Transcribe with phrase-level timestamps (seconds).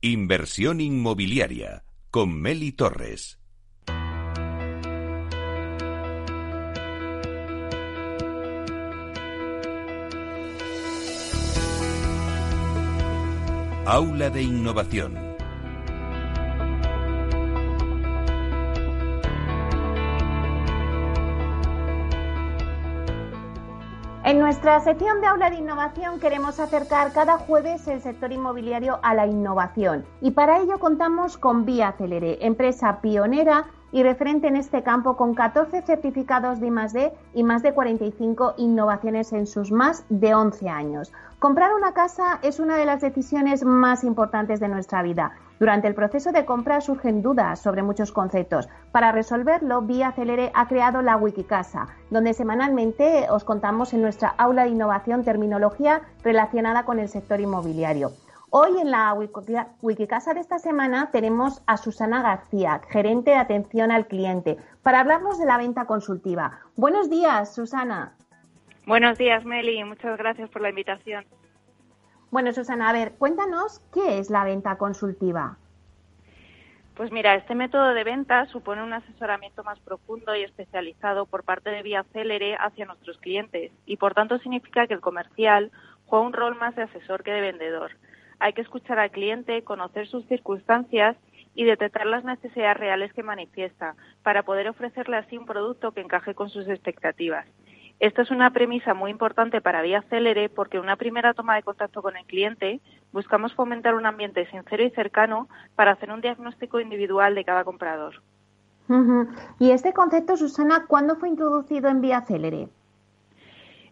[0.00, 3.40] Inversión inmobiliaria con Meli Torres.
[13.86, 15.27] Aula de Innovación.
[24.48, 29.26] Nuestra sección de aula de innovación queremos acercar cada jueves el sector inmobiliario a la
[29.26, 35.18] innovación y para ello contamos con Vía Celere, empresa pionera y referente en este campo
[35.18, 40.66] con 14 certificados de I+D y más de 45 innovaciones en sus más de 11
[40.70, 41.12] años.
[41.38, 45.32] Comprar una casa es una de las decisiones más importantes de nuestra vida.
[45.58, 48.68] Durante el proceso de compra surgen dudas sobre muchos conceptos.
[48.92, 54.64] Para resolverlo, Vía Celere ha creado la Wikicasa, donde semanalmente os contamos en nuestra aula
[54.64, 58.12] de innovación terminología relacionada con el sector inmobiliario.
[58.50, 59.14] Hoy en la
[59.82, 65.38] Wikicasa de esta semana tenemos a Susana García, gerente de atención al cliente, para hablarnos
[65.38, 66.60] de la venta consultiva.
[66.76, 68.14] Buenos días, Susana.
[68.86, 69.84] Buenos días, Meli.
[69.84, 71.26] Muchas gracias por la invitación.
[72.30, 75.56] Bueno, Susana, a ver, cuéntanos qué es la venta consultiva.
[76.94, 81.70] Pues mira, este método de venta supone un asesoramiento más profundo y especializado por parte
[81.70, 85.70] de Vía Célere hacia nuestros clientes y por tanto significa que el comercial
[86.06, 87.92] juega un rol más de asesor que de vendedor
[88.38, 91.16] hay que escuchar al cliente, conocer sus circunstancias
[91.54, 96.34] y detectar las necesidades reales que manifiesta para poder ofrecerle así un producto que encaje
[96.34, 97.46] con sus expectativas.
[98.00, 101.64] Esta es una premisa muy importante para Vía Célere porque en una primera toma de
[101.64, 102.80] contacto con el cliente
[103.12, 108.22] buscamos fomentar un ambiente sincero y cercano para hacer un diagnóstico individual de cada comprador.
[109.58, 112.68] Y este concepto, Susana, ¿cuándo fue introducido en Vía Célere?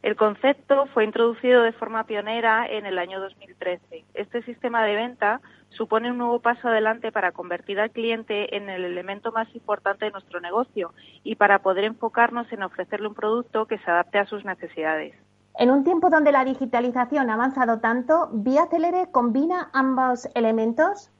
[0.02, 4.04] El concepto fue introducido de forma pionera en el año 2013.
[4.14, 8.84] Este sistema de venta supone un nuevo paso adelante para convertir al cliente en el
[8.84, 13.78] elemento más importante de nuestro negocio y para poder enfocarnos en ofrecerle un producto que
[13.78, 15.14] se adapte a sus necesidades.
[15.58, 21.10] En un tiempo donde la digitalización ha avanzado tanto, ¿Vía Celere combina ambos elementos?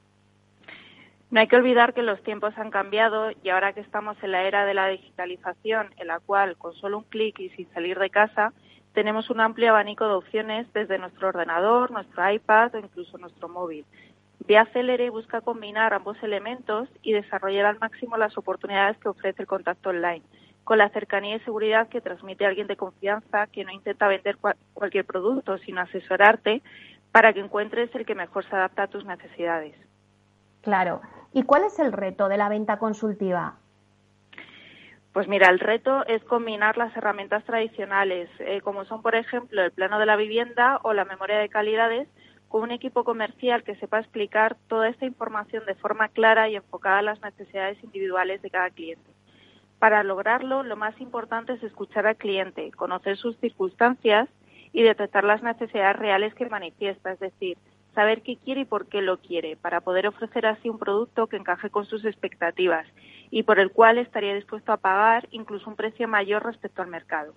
[1.29, 4.43] No hay que olvidar que los tiempos han cambiado y ahora que estamos en la
[4.43, 8.09] era de la digitalización, en la cual con solo un clic y sin salir de
[8.09, 8.53] casa,
[8.93, 13.85] tenemos un amplio abanico de opciones desde nuestro ordenador, nuestro iPad o incluso nuestro móvil.
[14.45, 19.47] Vía Celere busca combinar ambos elementos y desarrollar al máximo las oportunidades que ofrece el
[19.47, 20.21] contacto online,
[20.63, 24.37] con la cercanía y seguridad que transmite alguien de confianza que no intenta vender
[24.73, 26.61] cualquier producto, sino asesorarte
[27.11, 29.75] para que encuentres el que mejor se adapta a tus necesidades.
[30.61, 31.01] Claro.
[31.33, 33.55] ¿Y cuál es el reto de la venta consultiva?
[35.13, 39.71] Pues mira, el reto es combinar las herramientas tradicionales, eh, como son, por ejemplo, el
[39.71, 42.07] plano de la vivienda o la memoria de calidades,
[42.49, 46.99] con un equipo comercial que sepa explicar toda esta información de forma clara y enfocada
[46.99, 49.11] a las necesidades individuales de cada cliente.
[49.79, 54.27] Para lograrlo, lo más importante es escuchar al cliente, conocer sus circunstancias
[54.73, 57.57] y detectar las necesidades reales que manifiesta, es decir,
[57.93, 61.37] saber qué quiere y por qué lo quiere, para poder ofrecer así un producto que
[61.37, 62.87] encaje con sus expectativas
[63.31, 67.33] y por el cual estaría dispuesto a pagar incluso un precio mayor respecto al mercado.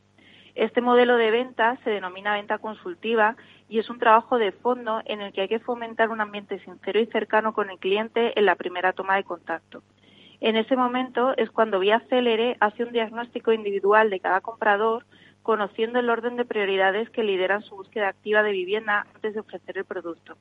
[0.54, 3.36] Este modelo de venta se denomina venta consultiva
[3.68, 7.00] y es un trabajo de fondo en el que hay que fomentar un ambiente sincero
[7.00, 9.82] y cercano con el cliente en la primera toma de contacto.
[10.40, 15.04] En ese momento es cuando Vía Célere hace un diagnóstico individual de cada comprador,
[15.42, 19.78] conociendo el orden de prioridades que lideran su búsqueda activa de vivienda antes de ofrecer
[19.78, 20.36] el producto.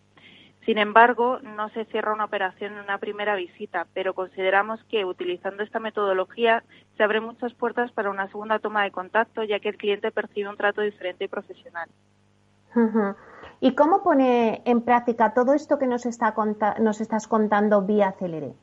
[0.70, 5.64] Sin embargo, no se cierra una operación en una primera visita, pero consideramos que utilizando
[5.64, 6.64] esta metodología
[6.96, 10.48] se abren muchas puertas para una segunda toma de contacto, ya que el cliente percibe
[10.48, 11.90] un trato diferente y profesional.
[13.62, 16.36] ¿Y cómo pone en práctica todo esto que nos, está
[16.80, 18.54] nos estás contando vía Celere?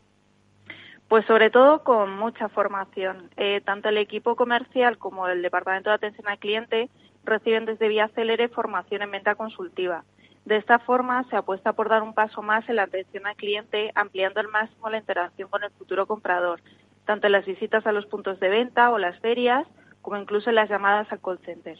[1.08, 3.30] Pues sobre todo con mucha formación.
[3.36, 6.88] Eh, tanto el equipo comercial como el Departamento de Atención al Cliente
[7.24, 10.04] reciben desde Vía Celere formación en venta consultiva.
[10.46, 13.90] De esta forma, se apuesta por dar un paso más en la atención al cliente,
[13.96, 16.62] ampliando al máximo la interacción con el futuro comprador,
[17.04, 19.66] tanto en las visitas a los puntos de venta o las ferias,
[20.02, 21.76] como incluso en las llamadas al call center.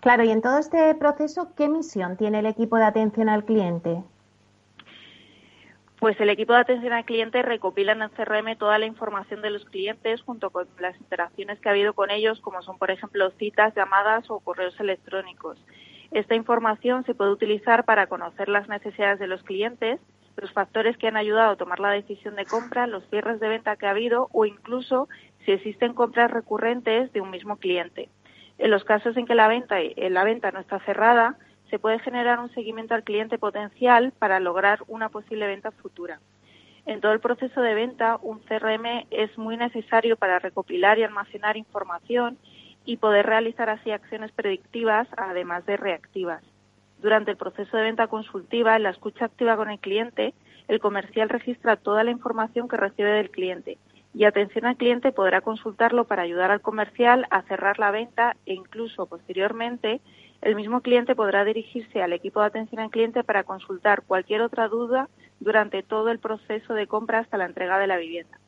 [0.00, 4.04] Claro, y en todo este proceso, ¿qué misión tiene el equipo de atención al cliente?
[5.98, 9.50] Pues el equipo de atención al cliente recopila en el CRM toda la información de
[9.50, 13.30] los clientes junto con las interacciones que ha habido con ellos, como son, por ejemplo,
[13.32, 15.58] citas, llamadas o correos electrónicos.
[16.10, 20.00] Esta información se puede utilizar para conocer las necesidades de los clientes,
[20.36, 23.76] los factores que han ayudado a tomar la decisión de compra, los cierres de venta
[23.76, 25.08] que ha habido o incluso
[25.44, 28.08] si existen compras recurrentes de un mismo cliente.
[28.58, 31.36] En los casos en que la venta, la venta no está cerrada,
[31.70, 36.20] se puede generar un seguimiento al cliente potencial para lograr una posible venta futura.
[36.86, 41.56] En todo el proceso de venta, un CRM es muy necesario para recopilar y almacenar
[41.56, 42.38] información
[42.86, 46.42] y poder realizar así acciones predictivas, además de reactivas.
[47.02, 50.32] Durante el proceso de venta consultiva, en la escucha activa con el cliente,
[50.68, 53.76] el comercial registra toda la información que recibe del cliente
[54.16, 58.54] y atención al cliente podrá consultarlo para ayudar al comercial a cerrar la venta e
[58.54, 60.00] incluso posteriormente
[60.40, 64.68] el mismo cliente podrá dirigirse al equipo de atención al cliente para consultar cualquier otra
[64.68, 68.38] duda durante todo el proceso de compra hasta la entrega de la vivienda.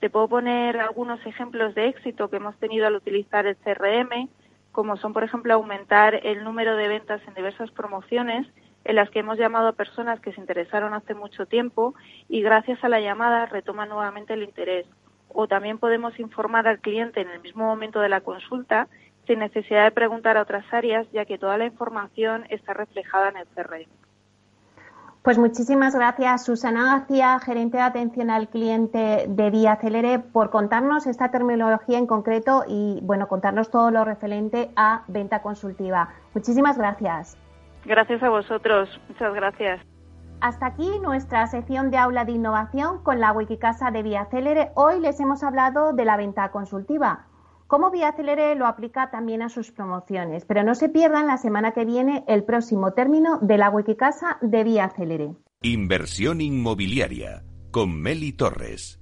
[0.00, 4.28] Te puedo poner algunos ejemplos de éxito que hemos tenido al utilizar el CRM,
[4.72, 8.46] como son, por ejemplo, aumentar el número de ventas en diversas promociones
[8.84, 11.94] en las que hemos llamado a personas que se interesaron hace mucho tiempo
[12.28, 14.86] y gracias a la llamada retoma nuevamente el interés.
[15.28, 18.88] O también podemos informar al cliente en el mismo momento de la consulta
[19.26, 23.38] sin necesidad de preguntar a otras áreas, ya que toda la información está reflejada en
[23.38, 24.05] el CRM.
[25.26, 31.08] Pues muchísimas gracias, Susana García, gerente de atención al cliente de Vía Celere, por contarnos
[31.08, 36.10] esta terminología en concreto y, bueno, contarnos todo lo referente a venta consultiva.
[36.32, 37.36] Muchísimas gracias.
[37.84, 38.88] Gracias a vosotros.
[39.08, 39.80] Muchas gracias.
[40.40, 44.70] Hasta aquí nuestra sección de aula de innovación con la Wikicasa de Vía Celere.
[44.76, 47.26] Hoy les hemos hablado de la venta consultiva
[47.66, 50.44] cómo Vía Celere lo aplica también a sus promociones.
[50.44, 54.64] Pero no se pierdan la semana que viene el próximo término de la Wikicasa de
[54.64, 55.36] Vía Celere.
[55.62, 59.00] Inversión inmobiliaria con Meli Torres.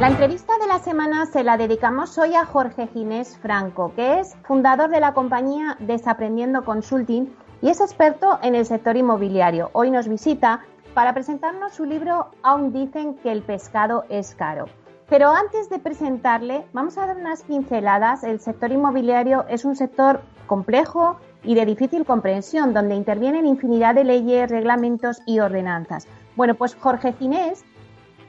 [0.00, 4.36] La entrevista de la semana se la dedicamos hoy a Jorge Ginés Franco, que es
[4.44, 7.28] fundador de la compañía Desaprendiendo Consulting
[7.60, 9.70] y es experto en el sector inmobiliario.
[9.72, 10.60] Hoy nos visita
[10.94, 14.66] para presentarnos su libro Aún dicen que el pescado es caro.
[15.08, 18.24] Pero antes de presentarle, vamos a dar unas pinceladas.
[18.24, 24.04] El sector inmobiliario es un sector complejo y de difícil comprensión, donde intervienen infinidad de
[24.04, 26.06] leyes, reglamentos y ordenanzas.
[26.36, 27.64] Bueno, pues Jorge Ginés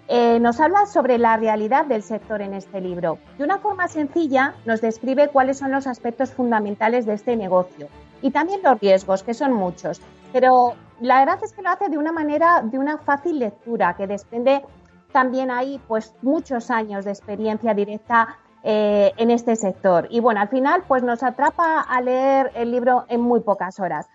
[0.07, 3.19] eh, nos habla sobre la realidad del sector en este libro.
[3.37, 7.89] De una forma sencilla, nos describe cuáles son los aspectos fundamentales de este negocio
[8.21, 10.01] y también los riesgos, que son muchos.
[10.31, 14.07] Pero la verdad es que lo hace de una manera, de una fácil lectura, que
[14.07, 14.63] desprende
[15.11, 20.07] también ahí pues muchos años de experiencia directa eh, en este sector.
[20.09, 24.07] Y bueno, al final pues nos atrapa a leer el libro en muy pocas horas.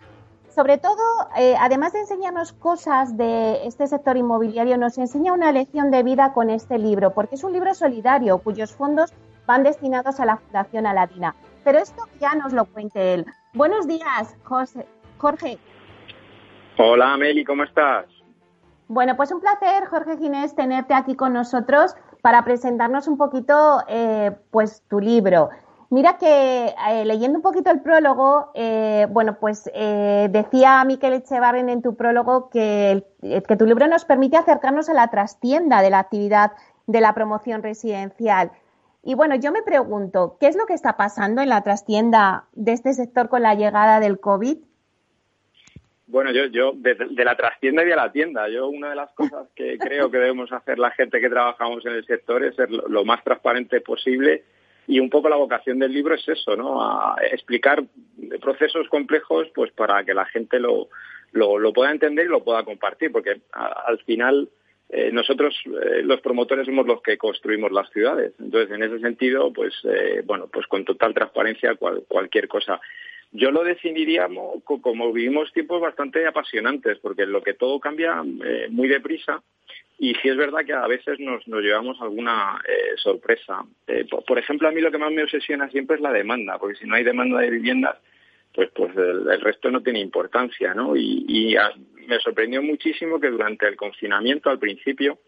[0.54, 1.02] Sobre todo,
[1.36, 6.32] eh, además de enseñarnos cosas de este sector inmobiliario, nos enseña una lección de vida
[6.32, 9.12] con este libro, porque es un libro solidario cuyos fondos
[9.46, 11.34] van destinados a la Fundación Aladina.
[11.64, 13.26] Pero esto ya nos lo cuente él.
[13.54, 14.84] Buenos días, José.
[15.18, 15.58] Jorge.
[16.76, 18.06] Hola, Meli, ¿cómo estás?
[18.88, 24.32] Bueno, pues un placer, Jorge Ginés, tenerte aquí con nosotros para presentarnos un poquito eh,
[24.50, 25.50] pues tu libro.
[25.90, 31.80] Mira que eh, leyendo un poquito el prólogo, eh, bueno, pues decía Miquel Echevarren en
[31.80, 36.52] tu prólogo que, que tu libro nos permite acercarnos a la trastienda de la actividad
[36.88, 38.50] de la promoción residencial.
[39.04, 42.72] Y bueno, yo me pregunto, ¿qué es lo que está pasando en la trastienda de
[42.72, 44.56] este sector con la llegada del COVID?
[46.06, 49.48] Bueno, yo, yo de, la trastienda y a la tienda, yo una de las cosas
[49.54, 53.04] que creo que debemos hacer la gente que trabajamos en el sector es ser lo,
[53.04, 54.44] más transparente posible
[54.86, 56.82] y un poco la vocación del libro es eso, ¿no?
[56.82, 57.84] A explicar
[58.40, 60.88] procesos complejos pues para que la gente lo,
[61.32, 64.48] lo, pueda entender y lo pueda compartir, porque al final
[64.91, 68.32] eh, nosotros eh, los promotores somos los que construimos las ciudades.
[68.38, 71.76] Entonces, en ese sentido, pues eh, bueno, pues con total transparencia
[72.06, 72.81] cualquier cosa.
[73.32, 74.29] Yo lo definiría
[74.64, 78.22] como, vivimos tiempos bastante apasionantes, porque lo que todo cambia
[78.70, 79.43] muy deprisa
[79.98, 82.62] y sí es verdad que a veces nos, nos llevamos alguna
[82.98, 83.64] sorpresa.
[84.24, 86.86] Por, ejemplo, a mí lo que más me obsesiona siempre es la demanda, porque si
[86.86, 87.96] no hay demanda de viviendas,
[88.55, 90.94] pues, pues el, resto no tiene importancia, ¿no?
[90.96, 91.56] Y,
[92.06, 95.19] me sorprendió muchísimo que durante el confinamiento al principio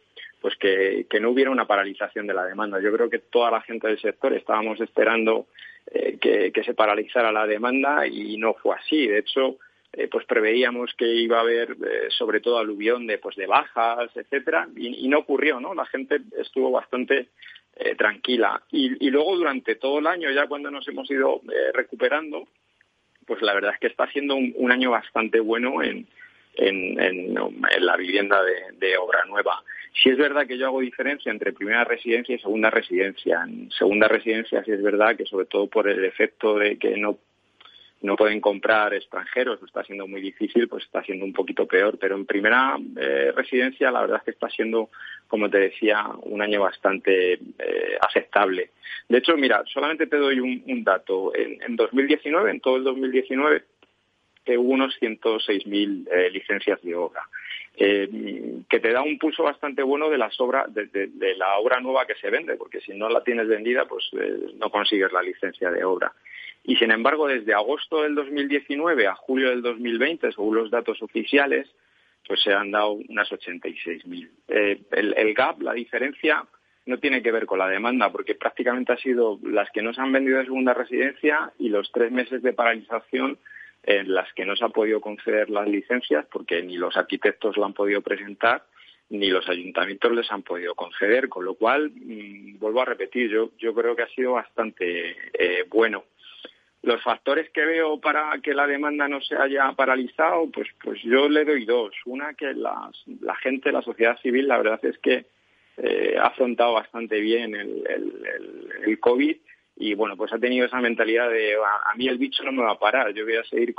[0.40, 2.80] pues que, no hubiera una paralización de la demanda.
[2.80, 5.46] Yo creo que toda la gente del sector estábamos esperando
[5.90, 9.06] eh, que, se paralizara la demanda y no fue así.
[9.06, 9.56] De hecho,
[9.92, 14.10] eh, pues preveíamos que iba a haber eh, sobre todo aluvión de pues de bajas,
[14.14, 15.74] etcétera, y, no ocurrió, ¿no?
[15.74, 17.28] La gente estuvo bastante
[17.98, 18.62] tranquila.
[18.70, 21.42] Y, luego durante todo el año, ya cuando nos hemos ido
[21.74, 22.48] recuperando,
[23.26, 26.06] pues la verdad es que está siendo un año bastante bueno en,
[26.56, 27.34] en,
[27.80, 28.40] la vivienda
[28.78, 29.62] de, obra nueva.
[30.02, 33.42] Si es verdad que yo hago diferencia entre primera residencia y segunda residencia.
[33.46, 37.18] En segunda residencia sí es verdad que sobre todo por el efecto de que no
[38.02, 41.98] no pueden comprar extranjeros, está siendo muy difícil, pues está siendo un poquito peor.
[41.98, 44.90] Pero en primera eh, residencia, la verdad es que está siendo,
[45.26, 48.70] como te decía, un año bastante eh, aceptable.
[49.08, 51.34] De hecho, mira, solamente te doy un, dato.
[51.34, 53.62] En, en 2019, en todo el 2019,
[54.54, 57.22] hubo unos 106.000 eh, licencias de obra,
[57.76, 58.08] eh,
[58.68, 62.14] que te da un pulso bastante bueno de, las obras, de, la obra nueva que
[62.14, 65.84] se vende, porque si no la tienes vendida, pues eh, no consigues la licencia de
[65.84, 66.12] obra.
[66.64, 71.68] Y sin embargo, desde agosto del 2019 a julio del 2020, según los datos oficiales,
[72.26, 74.28] pues se han dado unas 86.000.
[74.48, 76.44] Eh, el, el gap, la diferencia,
[76.86, 80.00] no tiene que ver con la demanda, porque prácticamente ha sido las que no se
[80.00, 83.38] han vendido de segunda residencia y los tres meses de paralización
[83.86, 87.64] en las que no se ha podido conceder las licencias porque ni los arquitectos lo
[87.64, 88.64] han podido presentar
[89.08, 93.50] ni los ayuntamientos les han podido conceder, con lo cual, mm, vuelvo a repetir, yo,
[93.56, 96.04] yo creo que ha sido bastante eh, bueno.
[96.82, 101.28] Los factores que veo para que la demanda no se haya paralizado, pues, pues yo
[101.28, 101.94] le doy dos.
[102.04, 102.90] Una, que la
[103.42, 105.26] gente, la sociedad civil, la verdad es que
[105.78, 109.36] eh, ha afrontado bastante bien el, el, el COVID
[109.76, 112.72] y bueno, pues ha tenido esa mentalidad de a, mí el bicho no me va
[112.72, 113.74] a parar, yo voy a seguir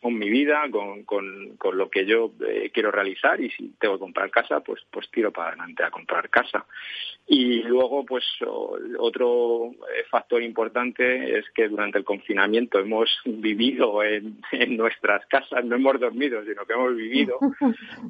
[0.00, 3.94] con, mi vida, con, con, con, lo que yo eh, quiero realizar y si tengo
[3.94, 6.66] que comprar casa, pues, pues tiro para adelante a comprar casa.
[7.28, 8.24] Y luego, pues
[8.98, 15.64] otro eh, factor importante es que durante el confinamiento hemos vivido en, en nuestras casas,
[15.64, 17.38] no hemos dormido, sino que hemos vivido.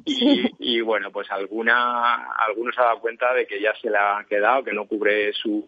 [0.05, 3.97] Y, y bueno, pues alguna, algunos se ha dado cuenta de que ya se le
[3.97, 5.67] ha quedado, que no cubre su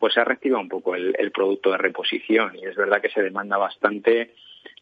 [0.00, 3.22] pues se ha reactivado un poco el, producto de reposición y es verdad que se
[3.22, 4.32] demanda bastante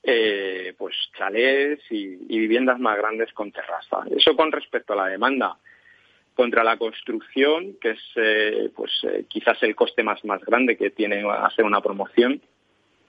[0.04, 4.04] eh, pues chalés y, viviendas más grandes con terraza.
[4.16, 5.56] Eso con respecto a la demanda.
[6.34, 10.90] Contra la construcción, que es eh, pues eh, quizás el coste más, más grande que
[10.90, 12.40] tiene hacer una promoción,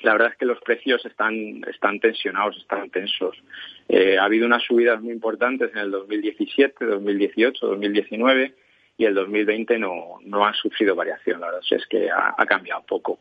[0.01, 3.37] la verdad es que los precios están, están tensionados, están tensos.
[4.19, 8.55] ha habido unas subidas muy importantes en el 2017, 2018, 2019
[8.99, 11.39] y el 2020 no, no ha sufrido variación.
[11.39, 13.19] La verdad es que ha, cambiado poco.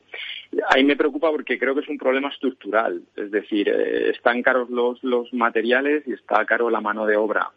[0.71, 3.01] Ahí me preocupa porque creo que es un problema estructural.
[3.15, 7.53] Es decir, eh, están caros los, los materiales y está caro la mano de obra.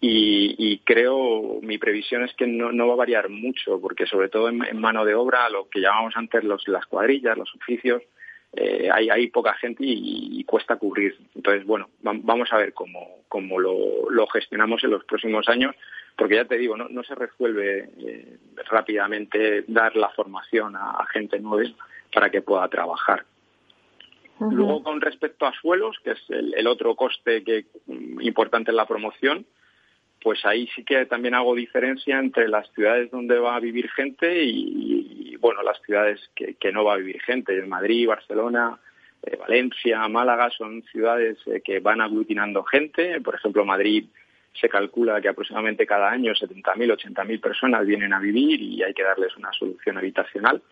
[0.00, 4.48] Y, creo, mi previsión es que no, no, va a variar mucho, porque sobre todo
[4.48, 8.02] en, mano de obra, lo que llamamos antes los, las cuadrillas, los oficios,
[8.52, 11.16] eh, hay, hay, poca gente y, cuesta cubrir.
[11.34, 15.76] Entonces, bueno, vamos a ver cómo, cómo lo, lo, gestionamos en los próximos años,
[16.16, 18.38] porque ya te digo, no, no se resuelve eh,
[18.68, 21.70] rápidamente dar la formación a, gente nueva
[22.12, 23.24] para que pueda trabajar.
[24.40, 28.86] Luego, con respecto a suelos, que es el, otro coste que mm, importante en la
[28.86, 29.44] promoción,
[30.22, 34.44] pues ahí sí que también hago diferencia entre las ciudades donde va a vivir gente
[34.44, 37.56] y, bueno, las ciudades que, no va a vivir gente.
[37.58, 38.78] En Madrid, Barcelona,
[39.22, 43.20] eh, Valencia, Málaga son ciudades eh, que van aglutinando gente.
[43.20, 44.04] Por ejemplo, Madrid
[44.60, 49.02] se calcula que aproximadamente cada año 70.000, 80.000 personas vienen a vivir y hay que
[49.02, 50.62] darles una solución habitacional.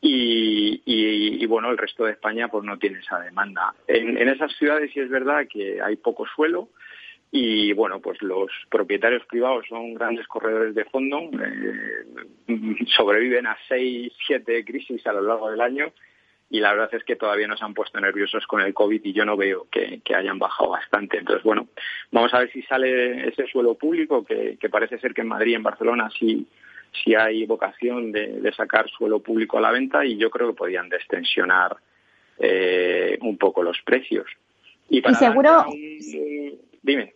[0.00, 3.74] Y, bueno, el resto de España pues no tiene esa demanda.
[3.86, 6.68] En, esas ciudades sí es verdad que hay poco suelo
[7.30, 14.12] y bueno, pues los propietarios privados son grandes corredores de fondo, eh, sobreviven a seis,
[14.26, 15.92] siete crisis a lo largo del año
[16.48, 19.24] y la verdad es que todavía nos han puesto nerviosos con el COVID y yo
[19.24, 21.18] no veo que, hayan bajado bastante.
[21.18, 21.68] Entonces, bueno,
[22.12, 25.54] vamos a ver si sale ese suelo público, que, parece ser que en Madrid y
[25.56, 26.46] en Barcelona sí,
[27.04, 30.88] sí hay vocación de, sacar suelo público a la venta y yo creo que podían
[30.88, 31.76] destensionar
[32.38, 34.26] eh, un poco los precios.
[34.88, 35.66] Y, seguro...
[36.86, 37.14] dime.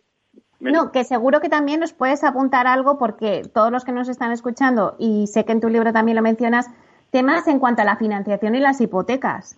[0.59, 4.31] No, que seguro que también nos puedes apuntar algo porque todos los que nos están
[4.31, 6.67] escuchando, y sé que en tu libro también lo mencionas,
[7.09, 9.57] temas en cuanto a la financiación y las hipotecas.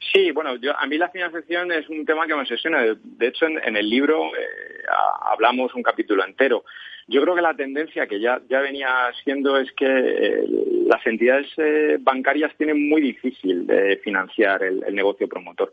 [0.00, 2.82] Sí, bueno, yo, a mí la financiación es un tema que me obsesiona.
[3.02, 4.84] De hecho, en, el libro eh,
[5.22, 6.64] hablamos un capítulo entero.
[7.08, 8.88] Yo creo que la tendencia que ya, ya venía
[9.24, 10.44] siendo es que eh,
[10.86, 15.72] las entidades eh, bancarias tienen muy difícil de financiar el, el negocio promotor.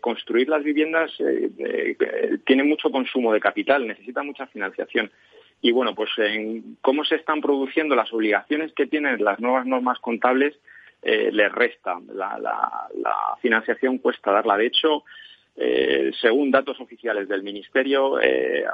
[0.00, 1.10] construir las viviendas
[2.46, 5.10] tiene mucho consumo de capital, necesita mucha financiación
[5.62, 9.98] y bueno, pues en cómo se están produciendo las obligaciones que tienen las nuevas normas
[10.00, 10.58] contables
[11.02, 11.98] eh, les resta.
[12.14, 12.58] La,
[13.40, 14.56] financiación cuesta darla.
[14.56, 15.02] De hecho,
[15.56, 18.64] eh, según datos oficiales del Ministerio, eh,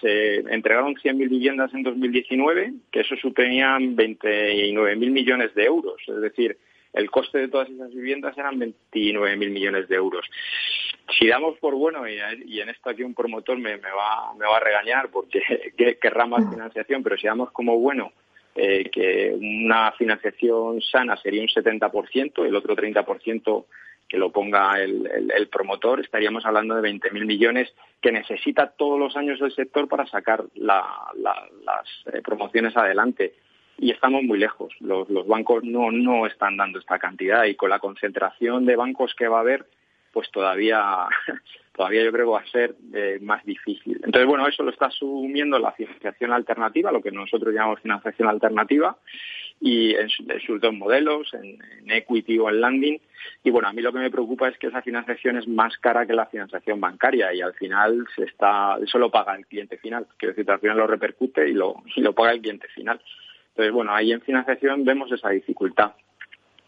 [0.00, 5.96] se entregaron 100.000 viviendas en 2019, que eso suponían 29.000 millones de euros.
[6.06, 6.58] Es decir,
[6.92, 10.26] el coste de todas esas viviendas eran 29.000 millones de euros.
[11.18, 14.60] Si damos por bueno, y, en esto aquí un promotor me, va, me va a
[14.60, 15.40] regañar porque
[16.00, 18.12] querrá más financiación, pero si damos como bueno
[18.60, 23.66] eh, que una financiación sana sería un 70%, el otro 30%
[24.08, 29.40] que lo ponga el, promotor, estaríamos hablando de 20.000 millones que necesita todos los años
[29.42, 30.84] el sector para sacar las
[32.12, 33.34] eh, promociones adelante.
[33.78, 34.74] Y estamos muy lejos.
[34.80, 39.14] Los, los bancos no, no están dando esta cantidad y con la concentración de bancos
[39.14, 39.66] que va a haber,
[40.12, 41.06] pues todavía
[41.78, 44.00] todavía yo creo que va a ser eh, más difícil.
[44.04, 48.98] Entonces, bueno, eso lo está asumiendo la financiación alternativa, lo que nosotros llamamos financiación alternativa,
[49.60, 53.00] y en, sus dos modelos, en, equity o en landing.
[53.44, 56.04] Y bueno, a mí lo que me preocupa es que esa financiación es más cara
[56.04, 60.06] que la financiación bancaria y al final se está, eso lo paga el cliente final.
[60.16, 63.00] Quiero decir, al final lo repercute y lo, y lo paga el cliente final.
[63.50, 65.92] Entonces, bueno, ahí en financiación vemos esa dificultad.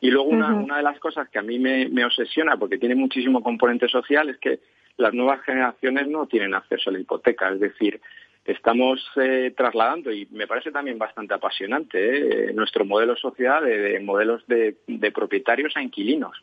[0.00, 2.94] Y luego una, una de las cosas que a mí me, me obsesiona, porque tiene
[2.94, 4.60] muchísimo componente social, es que
[4.96, 7.50] las nuevas generaciones no tienen acceso a la hipoteca.
[7.50, 8.00] Es decir,
[8.44, 14.46] estamos eh, trasladando, y me parece también bastante apasionante, eh, nuestro modelo social de, modelos
[14.46, 14.76] de,
[15.12, 16.36] propietarios a inquilinos.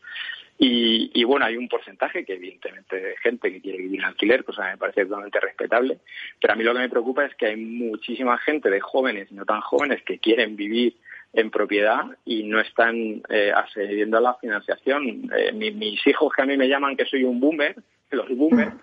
[0.60, 4.64] Y, bueno, hay un porcentaje que evidentemente de gente que quiere vivir en alquiler, cosa
[4.64, 5.98] que me parece totalmente respetable,
[6.40, 9.36] pero a mí lo que me preocupa es que hay muchísima gente de jóvenes y
[9.36, 10.96] no tan jóvenes que quieren vivir
[11.32, 15.30] en propiedad y no están eh, accediendo a la financiación.
[15.36, 17.76] Eh, mis hijos que a mí me llaman que soy un boomer,
[18.10, 18.74] los boomers,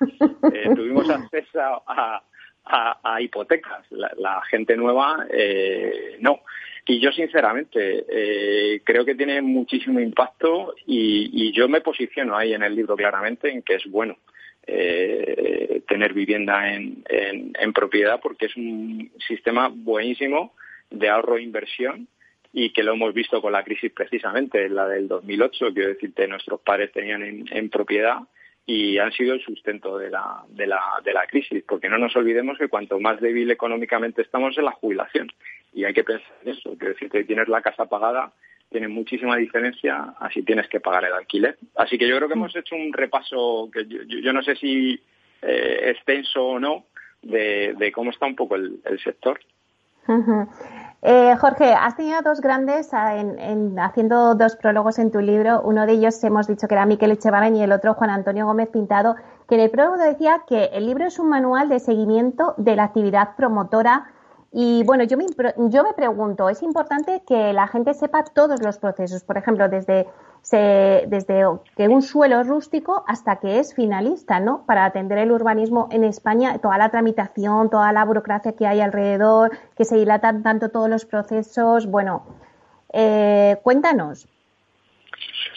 [0.54, 2.22] eh, tuvimos acceso a,
[2.66, 3.86] a, hipotecas.
[3.92, 6.42] La, gente nueva eh, no.
[6.88, 12.64] Y yo, sinceramente, eh, creo que tiene muchísimo impacto y, yo me posiciono ahí en
[12.64, 14.18] el libro claramente en que es bueno
[14.68, 20.54] eh, tener vivienda en, en, propiedad porque es un sistema buenísimo
[20.90, 22.08] de ahorro e inversión
[22.58, 26.62] y que lo hemos visto con la crisis precisamente, la del 2008, quiero decirte, nuestros
[26.62, 27.22] padres tenían
[27.52, 28.20] en, propiedad
[28.66, 32.16] y han sido el sustento de la, de, la, de la crisis, porque no nos
[32.16, 35.28] olvidemos que cuanto más débil económicamente estamos en la jubilación.
[35.74, 38.32] Y hay que pensar en eso, que decir, que tienes la casa pagada
[38.72, 41.58] tiene muchísima diferencia así tienes que pagar el alquiler.
[41.76, 44.98] Así que yo creo que hemos hecho un repaso que yo, no sé si
[45.42, 46.86] eh, extenso o no
[47.22, 49.42] de, cómo está un poco el sector.
[51.08, 55.62] Eh, Jorge, has tenido dos grandes ah, en, haciendo dos prólogos en tu libro.
[55.62, 58.70] Uno de ellos hemos dicho que era Miquel Echevarren y el otro Juan Antonio Gómez
[58.70, 59.16] Pintado,
[59.48, 62.86] que en el prólogo decía que el libro es un manual de seguimiento de la
[62.86, 64.08] actividad promotora.
[64.52, 65.28] Y bueno, yo me,
[65.70, 70.08] yo me pregunto, es importante que la gente sepa todos los procesos, por ejemplo, desde,
[70.52, 71.44] desde
[71.76, 74.66] que un suelo es rústico hasta que es finalista, ¿no?
[74.66, 79.52] Para atender el urbanismo en España, toda la tramitación, toda la burocracia que hay alrededor,
[79.76, 81.88] que se dilatan tanto todos los procesos.
[81.88, 82.26] Bueno,
[82.94, 84.28] eh, cuéntanos.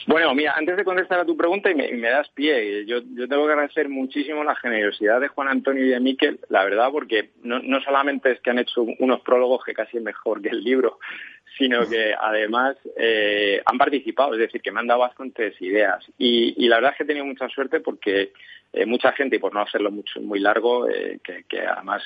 [0.06, 3.46] Bueno, mira, antes de contestar a tu pregunta y me, das pie, yo, yo, tengo
[3.46, 7.58] que agradecer muchísimo la generosidad de Juan Antonio y de Miquel, la verdad, porque no,
[7.60, 10.98] no solamente es que han hecho unos prólogos que casi es mejor que el libro,
[11.58, 16.04] sino que además eh, han participado, es decir, que me han dado bastantes ideas.
[16.16, 18.32] Y, y la verdad es que he tenido mucha suerte porque
[18.72, 22.02] eh, mucha gente, y por no hacerlo mucho muy largo, eh, que, que además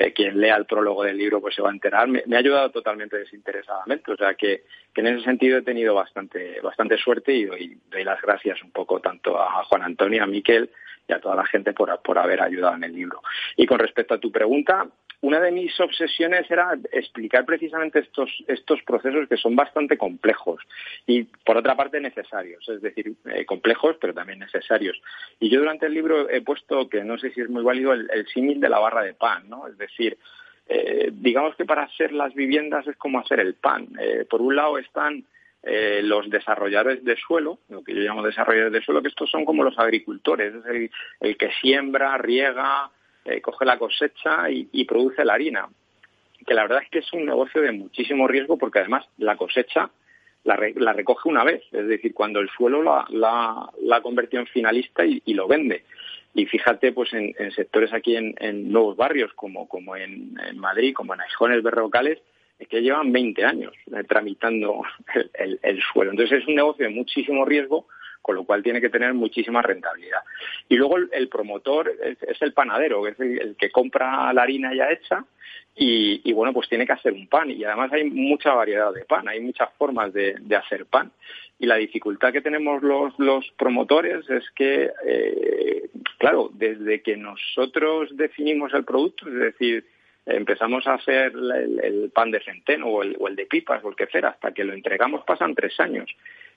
[0.00, 2.08] eh, quien lea el prólogo del libro pues se va a enterar.
[2.08, 4.62] Me, ha ayudado totalmente desinteresadamente, o sea que,
[4.94, 9.00] en ese sentido he tenido bastante, bastante suerte y doy, doy las gracias un poco
[9.00, 10.70] tanto a Juan Antonio, a Miquel
[11.10, 13.20] y a toda la gente por, por haber ayudado en el libro.
[13.56, 14.86] Y con respecto a tu pregunta,
[15.22, 20.62] una de mis obsesiones era explicar precisamente estos, estos procesos que son bastante complejos
[21.06, 24.96] y, por otra parte, necesarios, es decir, eh, complejos pero también necesarios.
[25.38, 28.26] Y yo durante el libro he puesto, que no sé si es muy válido, el,
[28.32, 29.66] símil de la barra de pan, ¿no?
[29.66, 30.16] Es decir,
[30.68, 33.88] eh, digamos que para hacer las viviendas es como hacer el pan.
[34.00, 35.24] Eh, por un lado están
[35.62, 39.62] los desarrolladores de suelo, lo que yo llamo desarrolladores de suelo, que estos son como
[39.62, 42.90] los agricultores, es el que siembra, riega,
[43.24, 45.68] eh, coge la cosecha y, produce la harina.
[46.46, 49.90] Que la verdad es que es un negocio de muchísimo riesgo porque además la cosecha
[50.44, 55.34] la, recoge una vez, es decir, cuando el suelo la, la, convirtió en finalista y,
[55.34, 55.84] lo vende.
[56.32, 61.20] Y fíjate, pues en, sectores aquí en, nuevos barrios, como, como en, Madrid, como en
[61.20, 62.22] Aijones Berrocales, es
[62.68, 64.82] que llevan 20 años eh, tramitando
[65.34, 66.10] el, suelo.
[66.10, 67.86] Entonces es un negocio de muchísimo riesgo
[68.22, 70.20] con lo cual tiene que tener muchísima rentabilidad.
[70.68, 74.90] Y luego el, promotor es, el panadero, que es el, que compra la harina ya
[74.90, 75.24] hecha
[75.74, 77.50] y, bueno, pues tiene que hacer un pan.
[77.50, 81.10] Y además hay mucha variedad de pan, hay muchas formas de, hacer pan.
[81.58, 88.14] Y la dificultad que tenemos los, los promotores es que, eh, claro, desde que nosotros
[88.16, 89.86] definimos el producto, es decir,
[90.34, 93.96] empezamos a hacer el, pan de centeno o el, o el, de pipas o el
[93.96, 96.10] que fuera, hasta que lo entregamos pasan tres años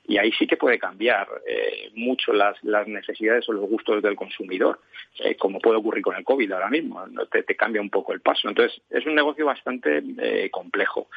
[0.06, 4.16] y ahí sí que puede cambiar eh, mucho las, las, necesidades o los gustos del
[4.16, 4.82] consumidor,
[5.20, 8.20] eh, como puede ocurrir con el COVID ahora mismo, te, te, cambia un poco el
[8.20, 8.50] paso.
[8.50, 11.08] Entonces, es un negocio bastante eh, complejo.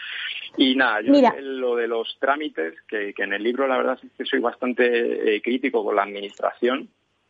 [0.56, 4.10] Y nada, yo lo de los trámites, que, que, en el libro la verdad es
[4.16, 6.88] que soy bastante crítico con la administración,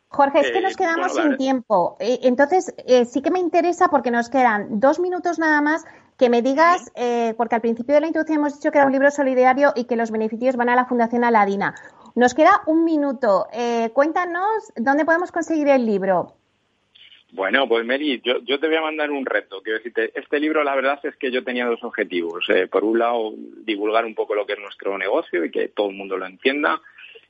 [0.09, 1.97] Jorge, es que nos quedamos sin tiempo.
[1.99, 2.73] Entonces,
[3.09, 5.85] sí que me interesa porque nos quedan dos minutos nada más
[6.17, 8.93] que me digas, eh, porque al principio de la introducción hemos dicho que era un
[8.93, 11.75] libro solidario y que los beneficios van a la Fundación Aladina.
[12.15, 13.45] Nos queda un minuto.
[13.53, 16.33] Eh, cuéntanos dónde podemos conseguir el libro.
[17.33, 19.61] Bueno, pues Meli, yo, yo, te voy a mandar un reto.
[19.61, 22.45] Quiero decirte, este libro la verdad es que yo tenía dos objetivos.
[22.49, 25.89] Eh, por un lado, divulgar un poco lo que es nuestro negocio y que todo
[25.89, 26.81] el mundo lo entienda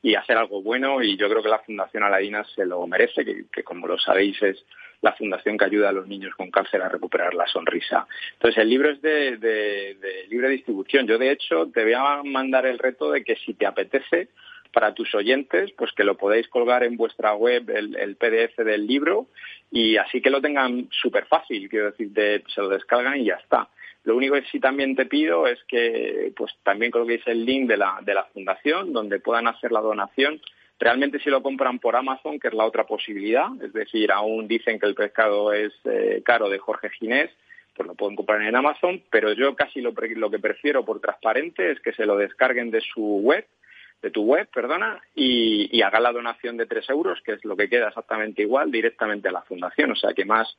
[0.08, 3.64] y hacer algo bueno y yo creo que la Fundación Aladina se lo merece, que
[3.64, 4.64] como lo sabéis es
[5.02, 8.08] la fundación que ayuda a los niños con cáncer a recuperar la sonrisa.
[8.34, 11.08] Entonces, el libro es de, libre distribución.
[11.08, 14.30] Yo, de hecho, te voy a mandar el reto de que si te apetece,
[14.72, 19.28] para tus oyentes, pues que lo podéis colgar en vuestra web el, PDF del libro
[19.72, 22.12] y así que lo tengan súper fácil, quiero decir,
[22.48, 23.70] se lo descargan y ya está.
[24.08, 27.78] Lo único que sí también te pido es que pues también coloquéis el link de
[27.78, 30.42] la, de la fundación donde puedan hacer la donación
[30.80, 34.80] Realmente si lo compran por Amazon, que es la otra posibilidad, es decir, aún dicen
[34.80, 37.32] que el pescado es eh, caro de Jorge Ginés,
[37.76, 41.80] pues lo pueden comprar en Amazon, pero yo casi lo, que prefiero por transparente es
[41.80, 43.48] que se lo descarguen de su web,
[44.04, 47.70] de tu web, perdona, y, hagan la donación de tres euros, que es lo que
[47.70, 49.92] queda exactamente igual, directamente a la fundación.
[49.92, 50.58] O sea que más,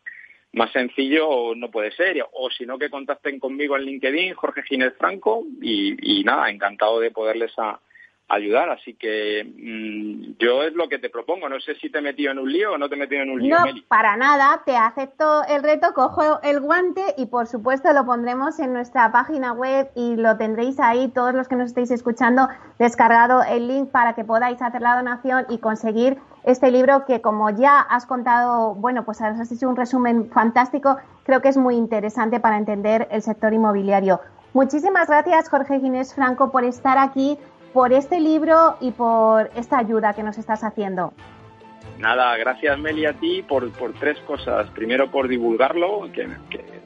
[0.52, 2.24] más sencillo no puede ser.
[2.32, 7.00] O si no, que contacten conmigo en LinkedIn, Jorge Ginés Franco, y, y nada, encantado
[7.00, 7.80] de poderles a,
[8.28, 8.70] ayudar.
[8.70, 11.48] Así que mm, yo es lo que te propongo.
[11.48, 13.30] No sé si te he metido en un lío o no te he metido en
[13.30, 13.56] un lío.
[13.58, 14.62] No, para nada.
[14.64, 19.52] Te acepto el reto, cojo el guante y por supuesto lo pondremos en nuestra página
[19.52, 24.14] web y lo tendréis ahí, todos los que nos estéis escuchando, descargado el link para
[24.14, 29.04] que podáis hacer la donación y conseguir este libro que como ya has contado, bueno,
[29.04, 33.52] pues has hecho un resumen fantástico, creo que es muy interesante para entender el sector
[33.52, 34.20] inmobiliario.
[34.54, 37.38] Muchísimas gracias, Jorge Ginés Franco, por estar aquí
[37.72, 41.12] por este libro y por esta ayuda que nos estás haciendo.
[41.98, 44.70] Nada, gracias Meli a ti por, por tres cosas.
[44.70, 46.28] Primero por divulgarlo, que,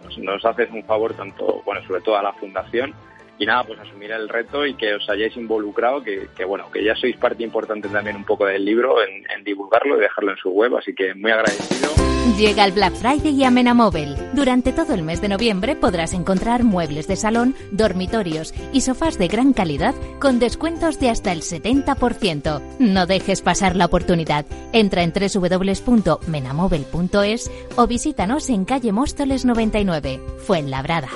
[0.02, 2.94] nos, nos, haces un favor tanto, bueno, sobre todo a la fundación,
[3.42, 6.94] y nada, pues asumir el reto y que os hayáis involucrado, que, bueno, que ya
[6.94, 10.76] sois parte importante también un poco del libro en, divulgarlo y dejarlo en su web,
[10.76, 11.90] así que muy agradecido.
[12.38, 14.14] Llega el Black Friday y Amena Móvil.
[14.32, 19.26] Durante todo el mes de noviembre podrás encontrar muebles de salón, dormitorios y sofás de
[19.26, 22.62] gran calidad con descuentos de hasta el 70%.
[22.78, 24.46] No dejes pasar la oportunidad.
[24.72, 31.08] Entra en www.menamóvil.es o visítanos en calle Móstoles 99, Fuenlabrada.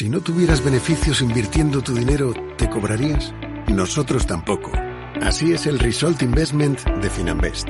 [0.00, 3.34] Si no tuvieras beneficios invirtiendo tu dinero, ¿te cobrarías?
[3.68, 4.72] Nosotros tampoco.
[5.20, 7.68] Así es el Result Investment de Finanbest.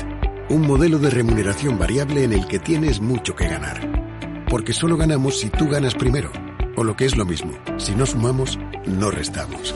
[0.49, 4.47] Un modelo de remuneración variable en el que tienes mucho que ganar.
[4.49, 6.31] Porque solo ganamos si tú ganas primero.
[6.77, 9.75] O lo que es lo mismo, si no sumamos, no restamos.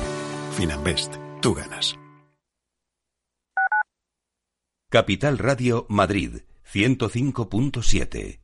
[0.56, 1.98] Finanbest, tú ganas.
[4.90, 8.43] Capital Radio Madrid, 105.7.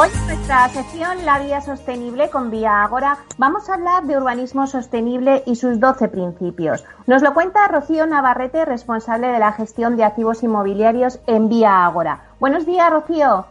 [0.00, 4.68] Hoy en nuestra sección La Vía Sostenible con Vía Ágora vamos a hablar de urbanismo
[4.68, 6.86] sostenible y sus 12 principios.
[7.08, 12.28] Nos lo cuenta Rocío Navarrete, responsable de la gestión de activos inmobiliarios en Vía Ágora.
[12.38, 13.46] Buenos días, Rocío.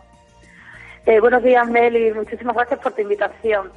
[1.06, 2.14] Eh, buenos días, Meli.
[2.14, 3.70] Muchísimas gracias por tu invitación.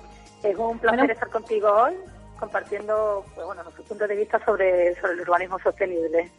[0.45, 1.95] Es un placer estar contigo hoy
[2.39, 6.31] compartiendo pues, bueno, nuestro punto de vista sobre, sobre el urbanismo sostenible.